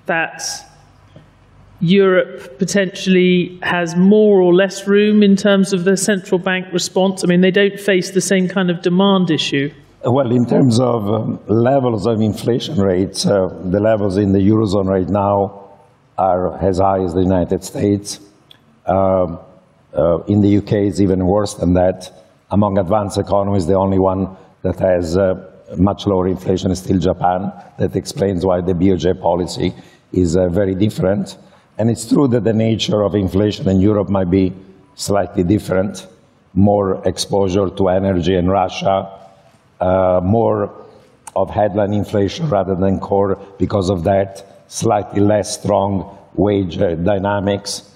that 0.05 0.43
Europe 1.79 2.57
potentially 2.57 3.60
has 3.62 3.95
more 3.95 4.41
or 4.41 4.53
less 4.53 4.88
room 4.88 5.21
in 5.21 5.36
terms 5.36 5.73
of 5.73 5.83
the 5.83 5.95
central 5.95 6.39
bank 6.39 6.65
response? 6.73 7.23
I 7.23 7.27
mean, 7.27 7.41
they 7.41 7.51
don't 7.51 7.79
face 7.79 8.12
the 8.12 8.21
same 8.21 8.47
kind 8.47 8.71
of 8.71 8.81
demand 8.81 9.29
issue. 9.29 9.71
Well, 10.03 10.31
in 10.31 10.45
terms 10.45 10.79
of 10.79 11.12
um, 11.12 11.39
levels 11.47 12.05
of 12.05 12.21
inflation 12.21 12.79
rates, 12.79 13.25
uh, 13.25 13.47
the 13.63 13.79
levels 13.79 14.17
in 14.17 14.31
the 14.31 14.39
Eurozone 14.39 14.86
right 14.88 15.10
now 15.10 15.69
are 16.17 16.57
as 16.63 16.79
high 16.79 17.03
as 17.03 17.13
the 17.13 17.21
United 17.21 17.63
States. 17.63 18.19
Uh, 18.86 19.38
uh, 19.97 20.23
in 20.23 20.41
the 20.41 20.57
UK, 20.57 20.73
it's 20.73 20.99
even 20.99 21.25
worse 21.25 21.55
than 21.55 21.73
that. 21.73 22.12
Among 22.51 22.77
advanced 22.77 23.17
economies, 23.17 23.65
the 23.65 23.73
only 23.73 23.99
one 23.99 24.38
that 24.62 24.79
has 24.79 25.17
uh, 25.17 25.51
much 25.77 26.07
lower 26.07 26.27
inflation 26.27 26.71
is 26.71 26.79
still 26.79 26.99
Japan. 26.99 27.51
That 27.79 27.95
explains 27.95 28.45
why 28.45 28.62
the 28.62 28.73
BOJ 28.73 29.19
policy 29.21 29.73
is 30.13 30.38
uh, 30.38 30.49
very 30.49 30.75
different. 30.75 31.38
And 31.77 31.89
it's 31.89 32.07
true 32.07 32.27
that 32.29 32.43
the 32.43 32.53
nature 32.53 33.01
of 33.01 33.15
inflation 33.15 33.67
in 33.67 33.81
Europe 33.81 34.10
might 34.10 34.31
be 34.31 34.53
slightly 34.95 35.43
different, 35.43 36.07
more 36.53 37.05
exposure 37.07 37.69
to 37.69 37.89
energy 37.89 38.36
in 38.36 38.49
Russia, 38.49 39.12
uh, 39.79 40.21
more 40.23 40.71
of 41.36 41.49
headline 41.49 41.93
inflation 41.93 42.49
rather 42.49 42.75
than 42.75 42.99
core 42.99 43.39
because 43.60 43.89
of 43.89 44.03
that, 44.05 44.63
slightly 44.67 45.21
less 45.21 45.60
strong 45.60 46.17
wage 46.33 46.77
uh, 46.79 46.95
dynamics, 46.95 47.91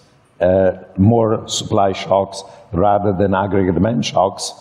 more 0.98 1.48
supply 1.48 1.94
shocks 1.94 2.44
rather 2.72 3.14
than 3.14 3.34
aggregate 3.34 3.76
demand 3.76 4.06
shocks. 4.06 4.54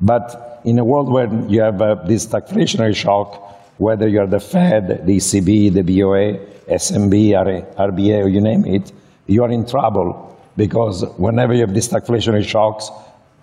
But 0.00 0.60
in 0.64 0.78
a 0.78 0.84
world 0.84 1.10
where 1.10 1.32
you 1.48 1.60
have 1.60 1.80
uh, 1.80 1.94
this 2.06 2.26
stagflationary 2.26 2.94
shock, 2.94 3.42
whether 3.78 4.08
you're 4.08 4.26
the 4.26 4.40
Fed, 4.40 5.06
the 5.06 5.16
ECB, 5.16 5.72
the 5.72 5.82
BOE, 5.82 6.40
SNB, 6.68 7.74
RBA, 7.76 8.24
or 8.24 8.28
you 8.28 8.40
name 8.40 8.64
it, 8.64 8.92
you 9.26 9.42
are 9.42 9.50
in 9.50 9.66
trouble 9.66 10.38
because 10.56 11.04
whenever 11.18 11.54
you 11.54 11.60
have 11.60 11.74
these 11.74 11.88
stagflationary 11.88 12.46
shocks, 12.46 12.90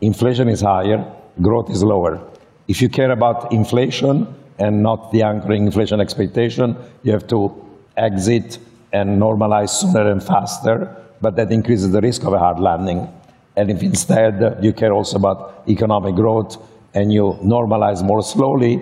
inflation 0.01 0.49
is 0.49 0.61
higher, 0.61 1.05
growth 1.41 1.69
is 1.69 1.83
lower. 1.83 2.19
If 2.67 2.81
you 2.81 2.89
care 2.89 3.11
about 3.11 3.51
inflation 3.51 4.33
and 4.57 4.83
not 4.83 5.11
the 5.11 5.21
anchoring 5.23 5.65
inflation 5.65 6.01
expectation, 6.01 6.75
you 7.03 7.11
have 7.11 7.27
to 7.27 7.53
exit 7.97 8.57
and 8.91 9.21
normalize 9.21 9.69
sooner 9.69 10.09
and 10.09 10.23
faster, 10.23 11.02
but 11.23 11.37
that 11.37 11.51
increases 11.51 11.89
the 11.91 12.01
risk 12.01 12.25
of 12.25 12.33
a 12.33 12.37
hard 12.37 12.59
landing. 12.59 13.07
And 13.55 13.71
if 13.71 13.81
instead 13.81 14.57
you 14.61 14.73
care 14.73 14.91
also 14.91 15.15
about 15.17 15.63
economic 15.69 16.15
growth 16.15 16.57
and 16.93 17.13
you 17.13 17.39
normalize 17.41 18.03
more 18.03 18.21
slowly, 18.21 18.81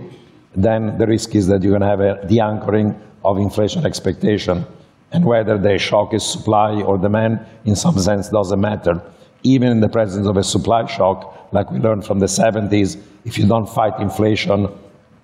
then 0.55 0.97
the 0.97 1.05
risk 1.05 1.35
is 1.35 1.45
that 1.47 1.61
you're 1.61 1.77
going 1.77 1.87
to 1.87 1.93
have 1.95 2.01
a 2.01 2.27
de-anchoring 2.27 2.99
of 3.23 3.37
inflation 3.37 3.85
expectation. 3.85 4.65
And 5.11 5.23
whether 5.23 5.57
the 5.59 5.77
shock 5.77 6.15
is 6.15 6.25
supply 6.25 6.81
or 6.81 6.97
demand, 6.97 7.45
in 7.65 7.75
some 7.75 7.99
sense, 7.99 8.29
doesn't 8.29 8.59
matter. 8.59 9.01
Even 9.43 9.69
in 9.69 9.79
the 9.79 9.89
presence 9.89 10.25
of 10.25 10.35
a 10.35 10.43
supply 10.43 10.87
shock, 10.87 11.49
like 11.51 11.69
we 11.69 11.77
learned 11.77 12.05
from 12.05 12.19
the 12.19 12.25
70s, 12.25 12.97
if 13.23 13.37
you 13.37 13.45
don't 13.47 13.69
fight 13.69 13.99
inflation, 13.99 14.67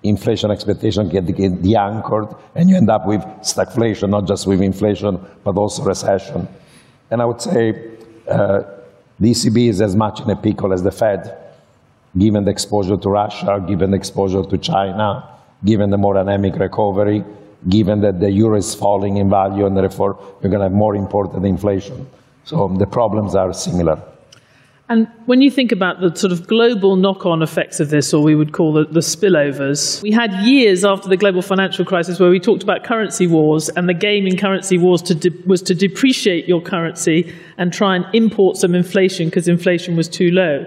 inflation 0.04 0.52
expectation 0.52 1.08
get, 1.08 1.26
de-anchored, 1.26 2.28
and 2.54 2.70
you 2.70 2.76
end 2.76 2.90
up 2.90 3.06
with 3.06 3.22
stagflation, 3.42 4.10
not 4.10 4.28
just 4.28 4.46
with 4.46 4.60
inflation, 4.62 5.18
but 5.42 5.56
also 5.56 5.82
recession. 5.82 6.46
And 7.10 7.22
I 7.22 7.24
would 7.24 7.40
say 7.40 7.96
uh, 8.28 8.62
the 9.18 9.30
ECB 9.30 9.68
is 9.68 9.80
as 9.80 9.96
much 9.96 10.20
in 10.20 10.30
a 10.30 10.36
pickle 10.36 10.72
as 10.72 10.82
the 10.82 10.90
Fed, 10.90 11.36
given 12.16 12.44
the 12.44 12.50
exposure 12.50 12.96
to 12.96 13.08
Russia, 13.08 13.64
given 13.66 13.90
the 13.90 13.96
exposure 13.96 14.42
to 14.44 14.58
China, 14.58 15.28
given 15.64 15.90
the 15.90 15.98
more 15.98 16.14
dynamic 16.14 16.56
recovery, 16.56 17.24
given 17.68 18.00
that 18.02 18.20
the 18.20 18.30
euro 18.30 18.56
is 18.56 18.74
falling 18.74 19.16
in 19.16 19.28
value 19.28 19.66
and 19.66 19.76
therefore 19.76 20.18
you're 20.40 20.50
going 20.50 20.60
to 20.60 20.64
have 20.64 20.72
more 20.72 20.94
imported 20.94 21.44
inflation. 21.44 22.08
So 22.44 22.68
the 22.68 22.86
problems 22.86 23.34
are 23.34 23.52
similar. 23.52 24.00
And 24.90 25.06
when 25.26 25.42
you 25.42 25.50
think 25.50 25.70
about 25.70 26.00
the 26.00 26.14
sort 26.16 26.32
of 26.32 26.46
global 26.46 26.96
knock 26.96 27.26
on 27.26 27.42
effects 27.42 27.78
of 27.78 27.90
this, 27.90 28.14
or 28.14 28.22
we 28.22 28.34
would 28.34 28.52
call 28.52 28.78
it 28.78 28.94
the 28.94 29.00
spillovers, 29.00 30.00
we 30.02 30.10
had 30.10 30.32
years 30.46 30.82
after 30.82 31.10
the 31.10 31.16
global 31.16 31.42
financial 31.42 31.84
crisis 31.84 32.18
where 32.18 32.30
we 32.30 32.40
talked 32.40 32.62
about 32.62 32.84
currency 32.84 33.26
wars, 33.26 33.68
and 33.70 33.86
the 33.86 33.94
game 33.94 34.26
in 34.26 34.38
currency 34.38 34.78
wars 34.78 35.02
to 35.02 35.14
de- 35.14 35.42
was 35.46 35.60
to 35.62 35.74
depreciate 35.74 36.48
your 36.48 36.62
currency 36.62 37.34
and 37.58 37.70
try 37.70 37.96
and 37.96 38.06
import 38.14 38.56
some 38.56 38.74
inflation 38.74 39.28
because 39.28 39.46
inflation 39.46 39.94
was 39.94 40.08
too 40.08 40.30
low. 40.30 40.64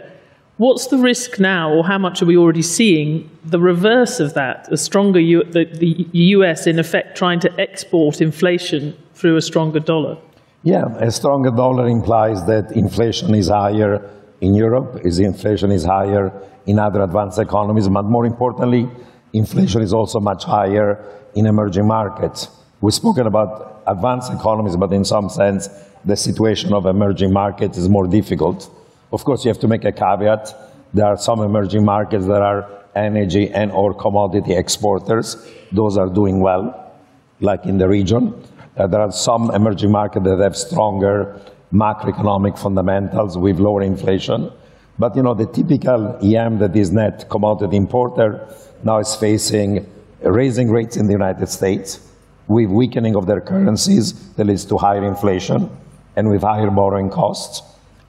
What's 0.58 0.88
the 0.88 1.00
risk 1.00 1.40
now, 1.40 1.72
or 1.74 1.84
how 1.84 1.98
much 1.98 2.22
are 2.22 2.28
we 2.28 2.38
already 2.38 2.62
seeing 2.62 3.28
the 3.44 3.60
reverse 3.60 4.20
of 4.20 4.36
that? 4.36 4.72
A 4.72 4.78
stronger 4.78 5.20
U- 5.20 5.44
the, 5.46 5.66
the 5.66 6.08
US, 6.12 6.68
in 6.68 6.78
effect, 6.78 7.18
trying 7.18 7.40
to 7.40 7.60
export 7.60 8.22
inflation 8.22 8.96
through 9.16 9.38
a 9.38 9.42
stronger 9.42 9.80
dollar? 9.80 10.20
Yeah, 10.64 10.96
a 10.98 11.10
stronger 11.10 11.50
dollar 11.50 11.88
implies 11.88 12.46
that 12.46 12.74
inflation 12.74 13.34
is 13.34 13.48
higher 13.48 14.08
in 14.42 14.54
Europe, 14.54 15.04
is 15.04 15.18
inflation 15.18 15.72
is 15.72 15.84
higher 15.84 16.32
in 16.68 16.78
other 16.78 17.02
advanced 17.02 17.40
economies, 17.40 17.88
but 17.90 18.04
more 18.04 18.28
importantly, 18.28 18.88
inflation 19.34 19.82
is 19.82 19.92
also 19.92 20.20
much 20.20 20.44
higher 20.44 21.04
in 21.34 21.48
emerging 21.48 21.88
markets. 21.88 22.48
We've 22.80 22.94
spoken 22.94 23.26
about 23.26 23.82
advanced 23.88 24.32
economies, 24.32 24.76
but 24.76 24.94
in 24.94 25.04
some 25.04 25.30
sense, 25.30 25.68
the 26.06 26.16
situation 26.16 26.74
of 26.74 26.86
emerging 26.86 27.34
markets 27.34 27.78
is 27.78 27.90
more 27.90 28.06
difficult. 28.06 28.70
Of 29.12 29.24
course, 29.24 29.44
you 29.44 29.50
have 29.50 29.60
to 29.62 29.68
make 29.68 29.84
a 29.84 29.92
caveat. 29.92 30.54
There 30.94 31.06
are 31.06 31.18
some 31.18 31.42
emerging 31.42 31.86
markets 31.86 32.28
that 32.28 32.42
are 32.44 32.70
energy 32.96 33.50
and 33.50 33.72
or 33.72 33.96
commodity 33.96 34.54
exporters. 34.54 35.38
Those 35.72 35.98
are 35.98 36.08
doing 36.08 36.40
well, 36.40 36.94
like 37.40 37.66
in 37.66 37.80
the 37.80 37.88
region. 37.88 38.34
Uh, 38.78 38.88
there 38.88 39.02
are 39.02 39.12
some 39.12 39.52
emerging 39.52 39.92
markets 39.92 40.26
that 40.26 40.40
have 40.40 40.56
stronger 40.56 41.40
macroeconomic 41.74 42.58
fundamentals 42.58 43.38
with 43.38 43.60
lower 43.60 43.82
inflation. 43.82 44.52
But 45.00 45.16
you 45.16 45.24
know, 45.24 45.34
the 45.34 45.46
typical 45.46 46.18
EM 46.22 46.60
that 46.60 46.76
is 46.76 46.92
net 46.92 47.30
commodity 47.30 47.76
importer 47.78 48.48
now 48.84 49.00
is 49.00 49.16
facing 49.16 49.86
raising 50.22 50.70
rates 50.70 50.98
in 50.98 51.08
the 51.08 51.14
United 51.14 51.48
States 51.50 52.08
with 52.48 52.70
weakening 52.70 53.16
of 53.16 53.26
their 53.26 53.42
currencies 53.42 54.34
that 54.34 54.46
leads 54.46 54.66
to 54.66 54.78
higher 54.78 55.04
inflation 55.04 55.70
and 56.16 56.30
with 56.30 56.42
higher 56.42 56.70
borrowing 56.70 57.10
costs. 57.10 57.64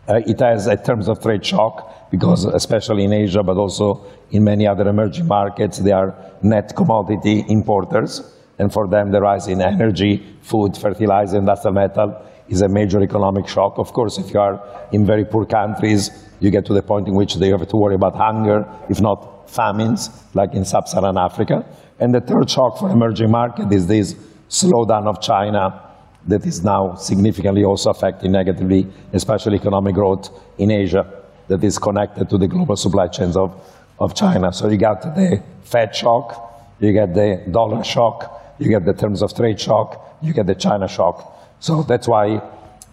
Uh, 0.08 0.20
it 0.26 0.40
has 0.40 0.66
a 0.66 0.76
terms 0.76 1.08
of 1.08 1.22
trade 1.22 1.44
shock 1.44 2.10
because 2.10 2.44
especially 2.44 3.04
in 3.04 3.12
Asia, 3.12 3.42
but 3.42 3.56
also 3.56 4.04
in 4.30 4.44
many 4.44 4.66
other 4.66 4.86
emerging 4.88 5.26
markets, 5.26 5.78
they 5.78 5.92
are 5.92 6.14
net 6.42 6.74
commodity 6.76 7.44
importers. 7.48 8.20
And 8.58 8.72
for 8.72 8.86
them, 8.86 9.10
the 9.10 9.20
rise 9.20 9.48
in 9.48 9.60
energy, 9.60 10.22
food, 10.42 10.76
fertilizer, 10.76 11.38
industrial 11.38 11.74
metal 11.74 12.26
is 12.48 12.60
a 12.60 12.68
major 12.68 13.02
economic 13.02 13.48
shock. 13.48 13.78
Of 13.78 13.92
course, 13.92 14.18
if 14.18 14.32
you 14.32 14.40
are 14.40 14.62
in 14.92 15.06
very 15.06 15.24
poor 15.24 15.46
countries, 15.46 16.10
you 16.40 16.50
get 16.50 16.66
to 16.66 16.74
the 16.74 16.82
point 16.82 17.08
in 17.08 17.14
which 17.14 17.36
they 17.36 17.48
have 17.48 17.66
to 17.66 17.76
worry 17.76 17.94
about 17.94 18.16
hunger, 18.16 18.66
if 18.88 19.00
not 19.00 19.50
famines, 19.50 20.10
like 20.34 20.52
in 20.54 20.64
sub-Saharan 20.64 21.16
Africa. 21.16 21.64
And 21.98 22.14
the 22.14 22.20
third 22.20 22.50
shock 22.50 22.78
for 22.78 22.90
emerging 22.90 23.30
market 23.30 23.72
is 23.72 23.86
this 23.86 24.14
slowdown 24.48 25.06
of 25.06 25.20
China 25.20 25.80
that 26.26 26.44
is 26.46 26.62
now 26.62 26.94
significantly 26.94 27.64
also 27.64 27.90
affecting 27.90 28.32
negatively, 28.32 28.86
especially 29.12 29.56
economic 29.56 29.94
growth 29.94 30.30
in 30.58 30.70
Asia, 30.70 31.06
that 31.48 31.64
is 31.64 31.78
connected 31.78 32.28
to 32.30 32.38
the 32.38 32.48
global 32.48 32.76
supply 32.76 33.08
chains 33.08 33.36
of, 33.36 33.54
of 33.98 34.14
China. 34.14 34.52
So 34.52 34.68
you 34.68 34.76
got 34.76 35.02
the 35.02 35.42
Fed 35.62 35.94
shock, 35.94 36.74
you 36.80 36.92
get 36.92 37.14
the 37.14 37.42
dollar 37.50 37.82
shock, 37.84 38.41
you 38.62 38.68
get 38.68 38.84
the 38.84 38.92
terms 38.92 39.22
of 39.22 39.34
trade 39.34 39.60
shock, 39.60 40.16
you 40.22 40.32
get 40.32 40.46
the 40.46 40.54
China 40.54 40.88
shock. 40.88 41.16
So 41.60 41.82
that's 41.82 42.08
why 42.08 42.40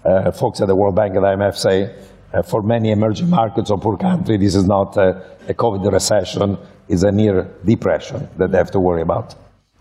uh, 0.06 0.32
folks 0.32 0.62
at 0.62 0.68
the 0.68 0.76
World 0.76 0.96
Bank 0.96 1.16
and 1.16 1.24
IMF 1.24 1.56
say 1.56 1.96
uh, 2.34 2.42
for 2.42 2.62
many 2.62 2.92
emerging 2.92 3.30
markets 3.30 3.70
or 3.70 3.78
poor 3.80 3.98
countries, 3.98 4.40
this 4.40 4.56
is 4.56 4.66
not 4.66 4.98
a, 4.98 5.24
a 5.48 5.54
COVID 5.54 5.92
recession, 5.92 6.58
it's 6.88 7.04
a 7.04 7.12
near 7.12 7.48
depression 7.66 8.28
that 8.38 8.52
they 8.52 8.58
have 8.58 8.72
to 8.72 8.80
worry 8.80 9.02
about. 9.02 9.36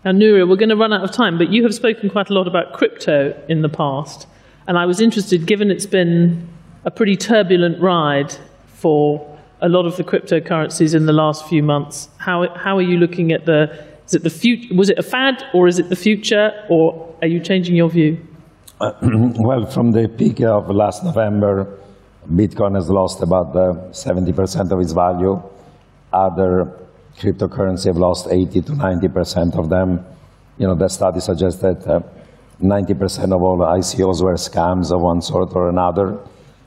Now, 0.05 0.11
Nouriel, 0.11 0.47
we're 0.47 0.55
going 0.55 0.69
to 0.69 0.77
run 0.77 0.93
out 0.93 1.03
of 1.03 1.11
time, 1.11 1.37
but 1.37 1.49
you 1.49 1.63
have 1.63 1.75
spoken 1.75 2.09
quite 2.09 2.29
a 2.29 2.33
lot 2.33 2.47
about 2.47 2.73
crypto 2.73 3.37
in 3.49 3.61
the 3.61 3.69
past. 3.69 4.27
And 4.67 4.77
I 4.77 4.85
was 4.85 5.01
interested, 5.01 5.45
given 5.45 5.71
it's 5.71 5.85
been 5.85 6.47
a 6.85 6.91
pretty 6.91 7.17
turbulent 7.17 7.81
ride 7.81 8.33
for 8.67 9.25
a 9.61 9.67
lot 9.67 9.85
of 9.85 9.97
the 9.97 10.03
cryptocurrencies 10.03 10.95
in 10.95 11.05
the 11.05 11.13
last 11.13 11.45
few 11.47 11.61
months, 11.61 12.07
how, 12.17 12.47
how 12.55 12.77
are 12.77 12.81
you 12.81 12.97
looking 12.97 13.31
at 13.31 13.45
the, 13.45 13.85
is 14.09 14.15
it 14.15 14.23
the 14.23 14.75
was 14.75 14.89
it 14.89 14.97
a 14.97 15.03
fad 15.03 15.45
or 15.53 15.67
is 15.67 15.77
it 15.77 15.89
the 15.89 15.95
future, 15.95 16.51
or 16.67 17.15
are 17.21 17.27
you 17.27 17.39
changing 17.39 17.75
your 17.75 17.89
view? 17.89 18.19
Uh, 18.81 18.93
well, 19.37 19.65
from 19.67 19.91
the 19.91 20.07
peak 20.07 20.41
of 20.41 20.69
last 20.69 21.03
November, 21.03 21.77
Bitcoin 22.27 22.73
has 22.73 22.89
lost 22.89 23.21
about 23.21 23.53
70% 23.53 24.71
uh, 24.71 24.73
of 24.73 24.81
its 24.81 24.93
value. 24.93 25.39
Other 26.11 26.73
cryptocurrency 27.19 27.85
have 27.85 27.97
lost 27.97 28.27
80 28.31 28.61
to 28.63 28.71
90% 28.71 29.55
of 29.55 29.69
them. 29.69 30.03
You 30.57 30.67
know, 30.67 30.75
the 30.75 30.87
study 30.87 31.19
suggests 31.19 31.61
that 31.61 31.81
90% 32.61 33.31
uh, 33.31 33.35
of 33.35 33.43
all 33.43 33.59
ICOs 33.59 34.23
were 34.23 34.33
scams 34.33 34.91
of 34.91 35.01
one 35.01 35.21
sort 35.21 35.55
or 35.55 35.69
another. 35.69 36.17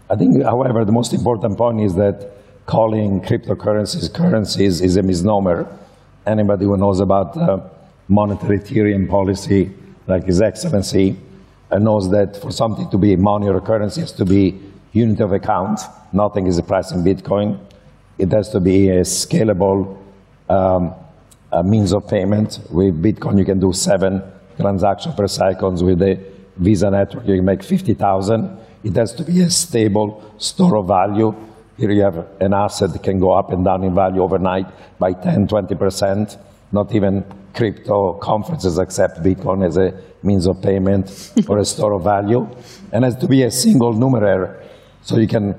I 0.08 0.14
think, 0.14 0.42
however, 0.44 0.84
the 0.84 0.92
most 0.92 1.12
important 1.12 1.58
point 1.58 1.80
is 1.80 1.96
that 1.96 2.30
calling 2.66 3.20
cryptocurrencies 3.20 4.12
currencies 4.14 4.80
is 4.80 4.96
a 4.96 5.02
misnomer. 5.02 5.66
Anybody 6.26 6.64
who 6.64 6.76
knows 6.76 7.00
about 7.00 7.36
uh, 7.36 7.60
monetary 8.08 8.58
theory 8.58 8.94
and 8.94 9.08
policy, 9.08 9.70
like 10.06 10.24
His 10.24 10.40
Excellency, 10.40 11.16
uh, 11.70 11.78
knows 11.78 12.10
that 12.10 12.36
for 12.36 12.50
something 12.50 12.88
to 12.90 12.98
be 12.98 13.16
money 13.16 13.48
or 13.48 13.60
currency, 13.60 14.00
it 14.00 14.04
has 14.04 14.12
to 14.12 14.24
be 14.24 14.60
unit 14.92 15.20
of 15.20 15.32
account. 15.32 15.80
Nothing 16.12 16.46
is 16.46 16.58
a 16.58 16.62
price 16.62 16.92
in 16.92 17.02
Bitcoin. 17.02 17.58
It 18.18 18.30
has 18.32 18.50
to 18.50 18.60
be 18.60 18.90
a 18.90 19.00
scalable 19.00 19.98
um, 20.48 20.94
a 21.52 21.62
means 21.62 21.92
of 21.92 22.08
payment. 22.08 22.60
With 22.70 23.00
Bitcoin, 23.02 23.38
you 23.38 23.44
can 23.44 23.60
do 23.60 23.72
seven 23.72 24.22
transactions 24.58 25.14
per 25.14 25.28
second. 25.28 25.82
With 25.82 25.98
the 25.98 26.18
Visa 26.56 26.90
network, 26.90 27.26
you 27.26 27.36
can 27.36 27.44
make 27.44 27.62
50,000. 27.62 28.58
It 28.84 28.96
has 28.96 29.14
to 29.14 29.24
be 29.24 29.40
a 29.42 29.50
stable 29.50 30.34
store 30.38 30.76
of 30.78 30.88
value. 30.88 31.34
Here 31.78 31.90
you 31.90 32.02
have 32.02 32.26
an 32.40 32.52
asset 32.52 32.92
that 32.92 33.02
can 33.02 33.18
go 33.18 33.32
up 33.32 33.50
and 33.50 33.64
down 33.64 33.82
in 33.84 33.94
value 33.94 34.22
overnight 34.22 34.66
by 34.98 35.12
10, 35.12 35.48
20%. 35.48 36.38
Not 36.70 36.94
even 36.94 37.24
crypto 37.54 38.14
conferences 38.14 38.78
accept 38.78 39.22
Bitcoin 39.22 39.66
as 39.66 39.76
a 39.76 39.94
means 40.22 40.46
of 40.46 40.62
payment 40.62 41.32
or 41.48 41.58
a 41.58 41.64
store 41.64 41.92
of 41.92 42.04
value. 42.04 42.48
And 42.92 43.04
has 43.04 43.16
to 43.16 43.28
be 43.28 43.42
a 43.42 43.50
single 43.50 43.92
numeraire, 43.94 44.62
so 45.02 45.18
you 45.18 45.28
can 45.28 45.54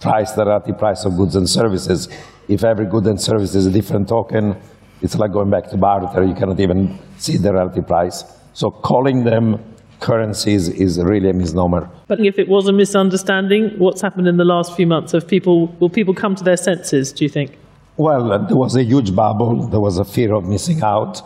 price 0.00 0.32
the 0.32 0.44
relative 0.44 0.78
price 0.78 1.04
of 1.04 1.16
goods 1.16 1.36
and 1.36 1.48
services 1.48 2.08
if 2.48 2.62
every 2.64 2.86
good 2.86 3.06
and 3.06 3.20
service 3.20 3.54
is 3.54 3.66
a 3.66 3.70
different 3.70 4.08
token, 4.08 4.56
it's 5.02 5.16
like 5.16 5.32
going 5.32 5.50
back 5.50 5.68
to 5.70 5.76
barter. 5.76 6.24
You 6.24 6.34
cannot 6.34 6.60
even 6.60 6.98
see 7.18 7.36
the 7.36 7.52
relative 7.52 7.86
price. 7.86 8.24
So 8.52 8.70
calling 8.70 9.24
them 9.24 9.62
currencies 10.00 10.68
is 10.68 10.98
really 10.98 11.30
a 11.30 11.32
misnomer. 11.32 11.88
But 12.06 12.20
if 12.20 12.38
it 12.38 12.48
was 12.48 12.68
a 12.68 12.72
misunderstanding, 12.72 13.70
what's 13.78 14.00
happened 14.00 14.28
in 14.28 14.36
the 14.36 14.44
last 14.44 14.76
few 14.76 14.86
months? 14.86 15.12
Have 15.12 15.26
people, 15.26 15.68
will 15.80 15.90
people 15.90 16.14
come 16.14 16.34
to 16.36 16.44
their 16.44 16.56
senses, 16.56 17.12
do 17.12 17.24
you 17.24 17.28
think? 17.28 17.58
Well, 17.96 18.32
uh, 18.32 18.38
there 18.38 18.56
was 18.56 18.76
a 18.76 18.82
huge 18.82 19.14
bubble. 19.14 19.68
There 19.68 19.80
was 19.80 19.98
a 19.98 20.04
fear 20.04 20.34
of 20.34 20.44
missing 20.44 20.82
out. 20.82 21.22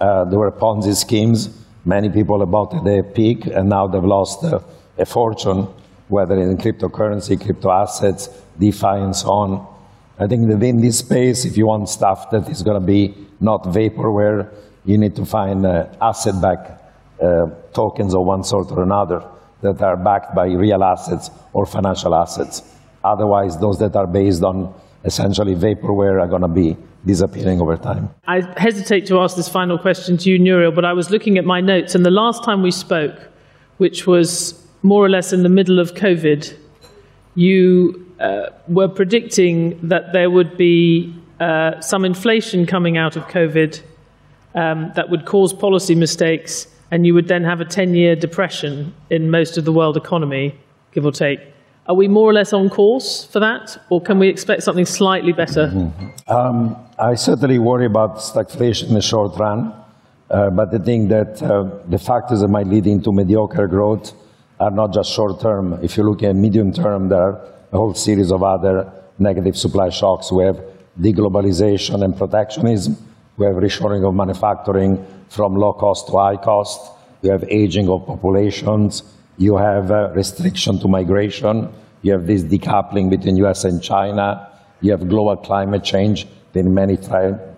Uh, 0.00 0.24
there 0.24 0.38
were 0.38 0.50
Ponzi 0.50 0.96
schemes. 0.96 1.50
Many 1.84 2.08
people 2.10 2.44
bought 2.46 2.74
at 2.74 2.84
their 2.84 3.02
peak, 3.02 3.46
and 3.46 3.68
now 3.68 3.86
they've 3.86 4.02
lost 4.02 4.42
uh, 4.44 4.60
a 4.98 5.06
fortune, 5.06 5.68
whether 6.08 6.38
in 6.38 6.56
cryptocurrency, 6.58 7.40
crypto 7.40 7.70
assets, 7.70 8.28
DeFi, 8.58 8.86
and 8.86 9.14
so 9.14 9.30
on. 9.30 9.66
I 10.18 10.26
think 10.26 10.48
that 10.48 10.62
in 10.62 10.80
this 10.80 10.98
space, 10.98 11.44
if 11.44 11.56
you 11.56 11.66
want 11.66 11.88
stuff 11.88 12.30
that 12.30 12.48
is 12.48 12.62
going 12.62 12.80
to 12.80 12.86
be 12.86 13.14
not 13.40 13.62
vaporware, 13.64 14.52
you 14.84 14.98
need 14.98 15.16
to 15.16 15.24
find 15.24 15.64
uh, 15.64 15.86
asset-backed 16.02 16.79
tokens 17.72 18.14
of 18.14 18.24
one 18.24 18.44
sort 18.44 18.70
or 18.72 18.82
another 18.82 19.22
that 19.62 19.80
are 19.82 19.96
backed 19.96 20.34
by 20.34 20.46
real 20.46 20.82
assets 20.82 21.30
or 21.52 21.66
financial 21.66 22.14
assets. 22.14 22.62
Otherwise, 23.04 23.58
those 23.58 23.78
that 23.78 23.94
are 23.96 24.06
based 24.06 24.42
on 24.42 24.72
essentially 25.04 25.54
vaporware 25.54 26.20
are 26.20 26.26
going 26.26 26.42
to 26.42 26.48
be 26.48 26.76
disappearing 27.06 27.60
over 27.60 27.76
time. 27.76 28.10
I 28.26 28.40
hesitate 28.58 29.06
to 29.06 29.20
ask 29.20 29.36
this 29.36 29.48
final 29.48 29.78
question 29.78 30.18
to 30.18 30.30
you, 30.30 30.38
Nouriel, 30.38 30.72
but 30.72 30.84
I 30.84 30.92
was 30.92 31.10
looking 31.10 31.38
at 31.38 31.44
my 31.44 31.60
notes, 31.60 31.94
and 31.94 32.04
the 32.04 32.10
last 32.10 32.44
time 32.44 32.62
we 32.62 32.70
spoke, 32.70 33.18
which 33.78 34.06
was 34.06 34.62
more 34.82 35.04
or 35.04 35.08
less 35.08 35.32
in 35.32 35.42
the 35.42 35.48
middle 35.48 35.78
of 35.78 35.94
COVID, 35.94 36.54
you 37.34 38.06
uh, 38.18 38.50
were 38.68 38.88
predicting 38.88 39.78
that 39.88 40.12
there 40.12 40.30
would 40.30 40.56
be 40.56 41.14
uh, 41.38 41.80
some 41.80 42.04
inflation 42.04 42.66
coming 42.66 42.98
out 42.98 43.16
of 43.16 43.24
COVID 43.28 43.80
um, 44.54 44.92
that 44.94 45.08
would 45.08 45.24
cause 45.24 45.54
policy 45.54 45.94
mistakes, 45.94 46.66
and 46.90 47.06
you 47.06 47.14
would 47.14 47.28
then 47.28 47.44
have 47.44 47.60
a 47.60 47.64
10 47.64 47.94
year 47.94 48.16
depression 48.16 48.94
in 49.10 49.30
most 49.30 49.56
of 49.58 49.64
the 49.64 49.72
world 49.72 49.96
economy, 49.96 50.54
give 50.92 51.04
or 51.04 51.12
take. 51.12 51.40
Are 51.86 51.94
we 51.94 52.08
more 52.08 52.30
or 52.30 52.32
less 52.32 52.52
on 52.52 52.68
course 52.70 53.24
for 53.24 53.40
that, 53.40 53.76
or 53.90 54.00
can 54.00 54.18
we 54.18 54.28
expect 54.28 54.62
something 54.62 54.86
slightly 54.86 55.32
better? 55.32 55.68
Mm-hmm. 55.68 56.32
Um, 56.32 56.76
I 56.98 57.14
certainly 57.14 57.58
worry 57.58 57.86
about 57.86 58.18
stagflation 58.18 58.88
in 58.88 58.94
the 58.94 59.02
short 59.02 59.36
run, 59.38 59.72
uh, 60.30 60.50
but 60.50 60.72
I 60.74 60.78
think 60.78 61.08
that 61.08 61.42
uh, 61.42 61.68
the 61.88 61.98
factors 61.98 62.40
that 62.40 62.48
might 62.48 62.66
lead 62.66 62.86
into 62.86 63.12
mediocre 63.12 63.66
growth 63.66 64.12
are 64.60 64.70
not 64.70 64.92
just 64.92 65.10
short 65.10 65.40
term. 65.40 65.78
If 65.82 65.96
you 65.96 66.04
look 66.04 66.22
at 66.22 66.36
medium 66.36 66.72
term, 66.72 67.08
there 67.08 67.22
are 67.22 67.40
a 67.72 67.76
whole 67.76 67.94
series 67.94 68.30
of 68.30 68.42
other 68.42 68.92
negative 69.18 69.56
supply 69.56 69.88
shocks. 69.88 70.30
We 70.30 70.44
have 70.44 70.60
deglobalization 71.00 72.04
and 72.04 72.16
protectionism. 72.16 72.96
We 73.40 73.46
have 73.46 73.56
reshoring 73.56 74.06
of 74.06 74.14
manufacturing 74.14 75.02
from 75.30 75.54
low 75.54 75.72
cost 75.72 76.08
to 76.08 76.12
high 76.12 76.36
cost. 76.36 76.78
You 77.22 77.30
have 77.30 77.42
aging 77.48 77.88
of 77.88 78.04
populations. 78.04 79.02
You 79.38 79.56
have 79.56 79.90
uh, 79.90 80.10
restriction 80.10 80.78
to 80.80 80.88
migration. 80.88 81.72
You 82.02 82.12
have 82.12 82.26
this 82.26 82.42
decoupling 82.42 83.08
between 83.08 83.38
US 83.38 83.64
and 83.64 83.82
China. 83.82 84.46
You 84.82 84.90
have 84.90 85.08
global 85.08 85.38
climate 85.38 85.82
change 85.82 86.26
in 86.52 86.74
many 86.74 86.98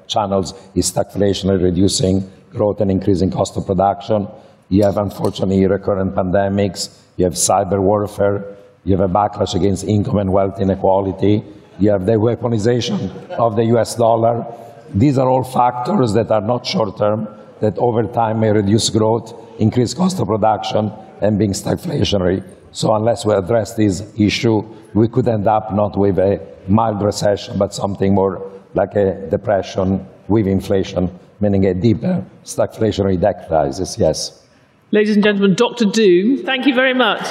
channels 0.06 0.54
is 0.76 0.92
stagflation 0.92 1.60
reducing 1.60 2.30
growth 2.52 2.80
and 2.80 2.88
increasing 2.88 3.32
cost 3.32 3.56
of 3.56 3.66
production. 3.66 4.28
You 4.68 4.84
have, 4.84 4.98
unfortunately, 4.98 5.66
recurrent 5.66 6.14
pandemics. 6.14 6.96
You 7.16 7.24
have 7.24 7.34
cyber 7.34 7.80
warfare. 7.80 8.56
You 8.84 8.96
have 8.96 9.10
a 9.10 9.12
backlash 9.12 9.56
against 9.56 9.82
income 9.82 10.18
and 10.18 10.32
wealth 10.32 10.60
inequality. 10.60 11.42
You 11.80 11.90
have 11.90 12.06
the 12.06 12.12
weaponization 12.12 13.30
of 13.30 13.56
the 13.56 13.64
US 13.76 13.96
dollar. 13.96 14.46
These 14.94 15.18
are 15.18 15.28
all 15.28 15.44
factors 15.44 16.12
that 16.12 16.30
are 16.30 16.40
not 16.40 16.66
short 16.66 16.98
term, 16.98 17.28
that 17.60 17.78
over 17.78 18.02
time 18.04 18.40
may 18.40 18.50
reduce 18.50 18.90
growth, 18.90 19.34
increase 19.58 19.94
cost 19.94 20.20
of 20.20 20.26
production, 20.28 20.92
and 21.20 21.38
being 21.38 21.52
stagflationary. 21.52 22.44
So 22.72 22.94
unless 22.94 23.24
we 23.24 23.34
address 23.34 23.74
this 23.74 24.02
issue, 24.18 24.62
we 24.94 25.08
could 25.08 25.28
end 25.28 25.46
up 25.46 25.72
not 25.72 25.96
with 25.96 26.18
a 26.18 26.40
mild 26.68 27.02
recession, 27.02 27.58
but 27.58 27.72
something 27.72 28.14
more 28.14 28.50
like 28.74 28.94
a 28.96 29.28
depression 29.30 30.06
with 30.28 30.46
inflation, 30.46 31.10
meaning 31.40 31.66
a 31.66 31.74
deeper 31.74 32.24
stagflationary 32.44 33.20
debt 33.20 33.46
crisis, 33.48 33.96
yes. 33.98 34.46
Ladies 34.90 35.14
and 35.14 35.24
gentlemen, 35.24 35.54
Dr. 35.54 35.86
Doom, 35.86 36.44
thank 36.44 36.66
you 36.66 36.74
very 36.74 36.94
much. 36.94 37.22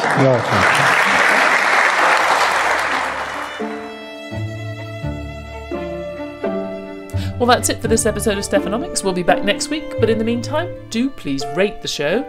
Well, 7.42 7.48
that's 7.48 7.70
it 7.70 7.82
for 7.82 7.88
this 7.88 8.06
episode 8.06 8.38
of 8.38 8.44
Stephanomics. 8.44 9.04
We'll 9.04 9.14
be 9.14 9.24
back 9.24 9.44
next 9.44 9.70
week, 9.70 10.00
but 10.00 10.12
in 10.12 10.20
the 10.20 10.24
meantime, 10.24 10.78
do 10.92 11.10
please 11.10 11.44
rate 11.56 11.82
the 11.82 11.88
show 11.88 12.24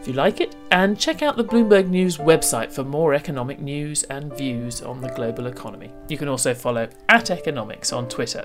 if 0.00 0.08
you 0.08 0.12
like 0.12 0.40
it 0.40 0.56
and 0.72 0.98
check 0.98 1.22
out 1.22 1.36
the 1.36 1.44
Bloomberg 1.44 1.88
News 1.88 2.16
website 2.16 2.72
for 2.72 2.82
more 2.82 3.14
economic 3.14 3.60
news 3.60 4.02
and 4.02 4.36
views 4.36 4.82
on 4.82 5.00
the 5.00 5.10
global 5.10 5.46
economy. 5.46 5.92
You 6.08 6.18
can 6.18 6.26
also 6.26 6.52
follow 6.52 6.88
at 7.08 7.30
Economics 7.30 7.92
on 7.92 8.08
Twitter. 8.08 8.44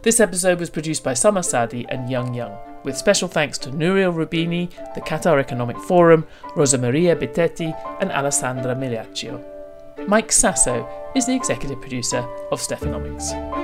This 0.00 0.18
episode 0.18 0.60
was 0.60 0.70
produced 0.70 1.04
by 1.04 1.12
Summer 1.12 1.42
Saadi 1.42 1.84
and 1.90 2.08
Young 2.08 2.32
Young, 2.32 2.56
with 2.82 2.96
special 2.96 3.28
thanks 3.28 3.58
to 3.58 3.70
Nouriel 3.70 4.14
Roubini, 4.14 4.70
the 4.94 5.02
Qatar 5.02 5.38
Economic 5.38 5.76
Forum, 5.76 6.26
Rosamaria 6.56 7.20
Bitetti, 7.20 7.78
and 8.00 8.10
Alessandra 8.10 8.74
Migliaccio. 8.74 9.44
Mike 10.08 10.32
Sasso 10.32 10.88
is 11.14 11.26
the 11.26 11.36
executive 11.36 11.82
producer 11.82 12.26
of 12.50 12.60
Stephanomics. 12.60 13.63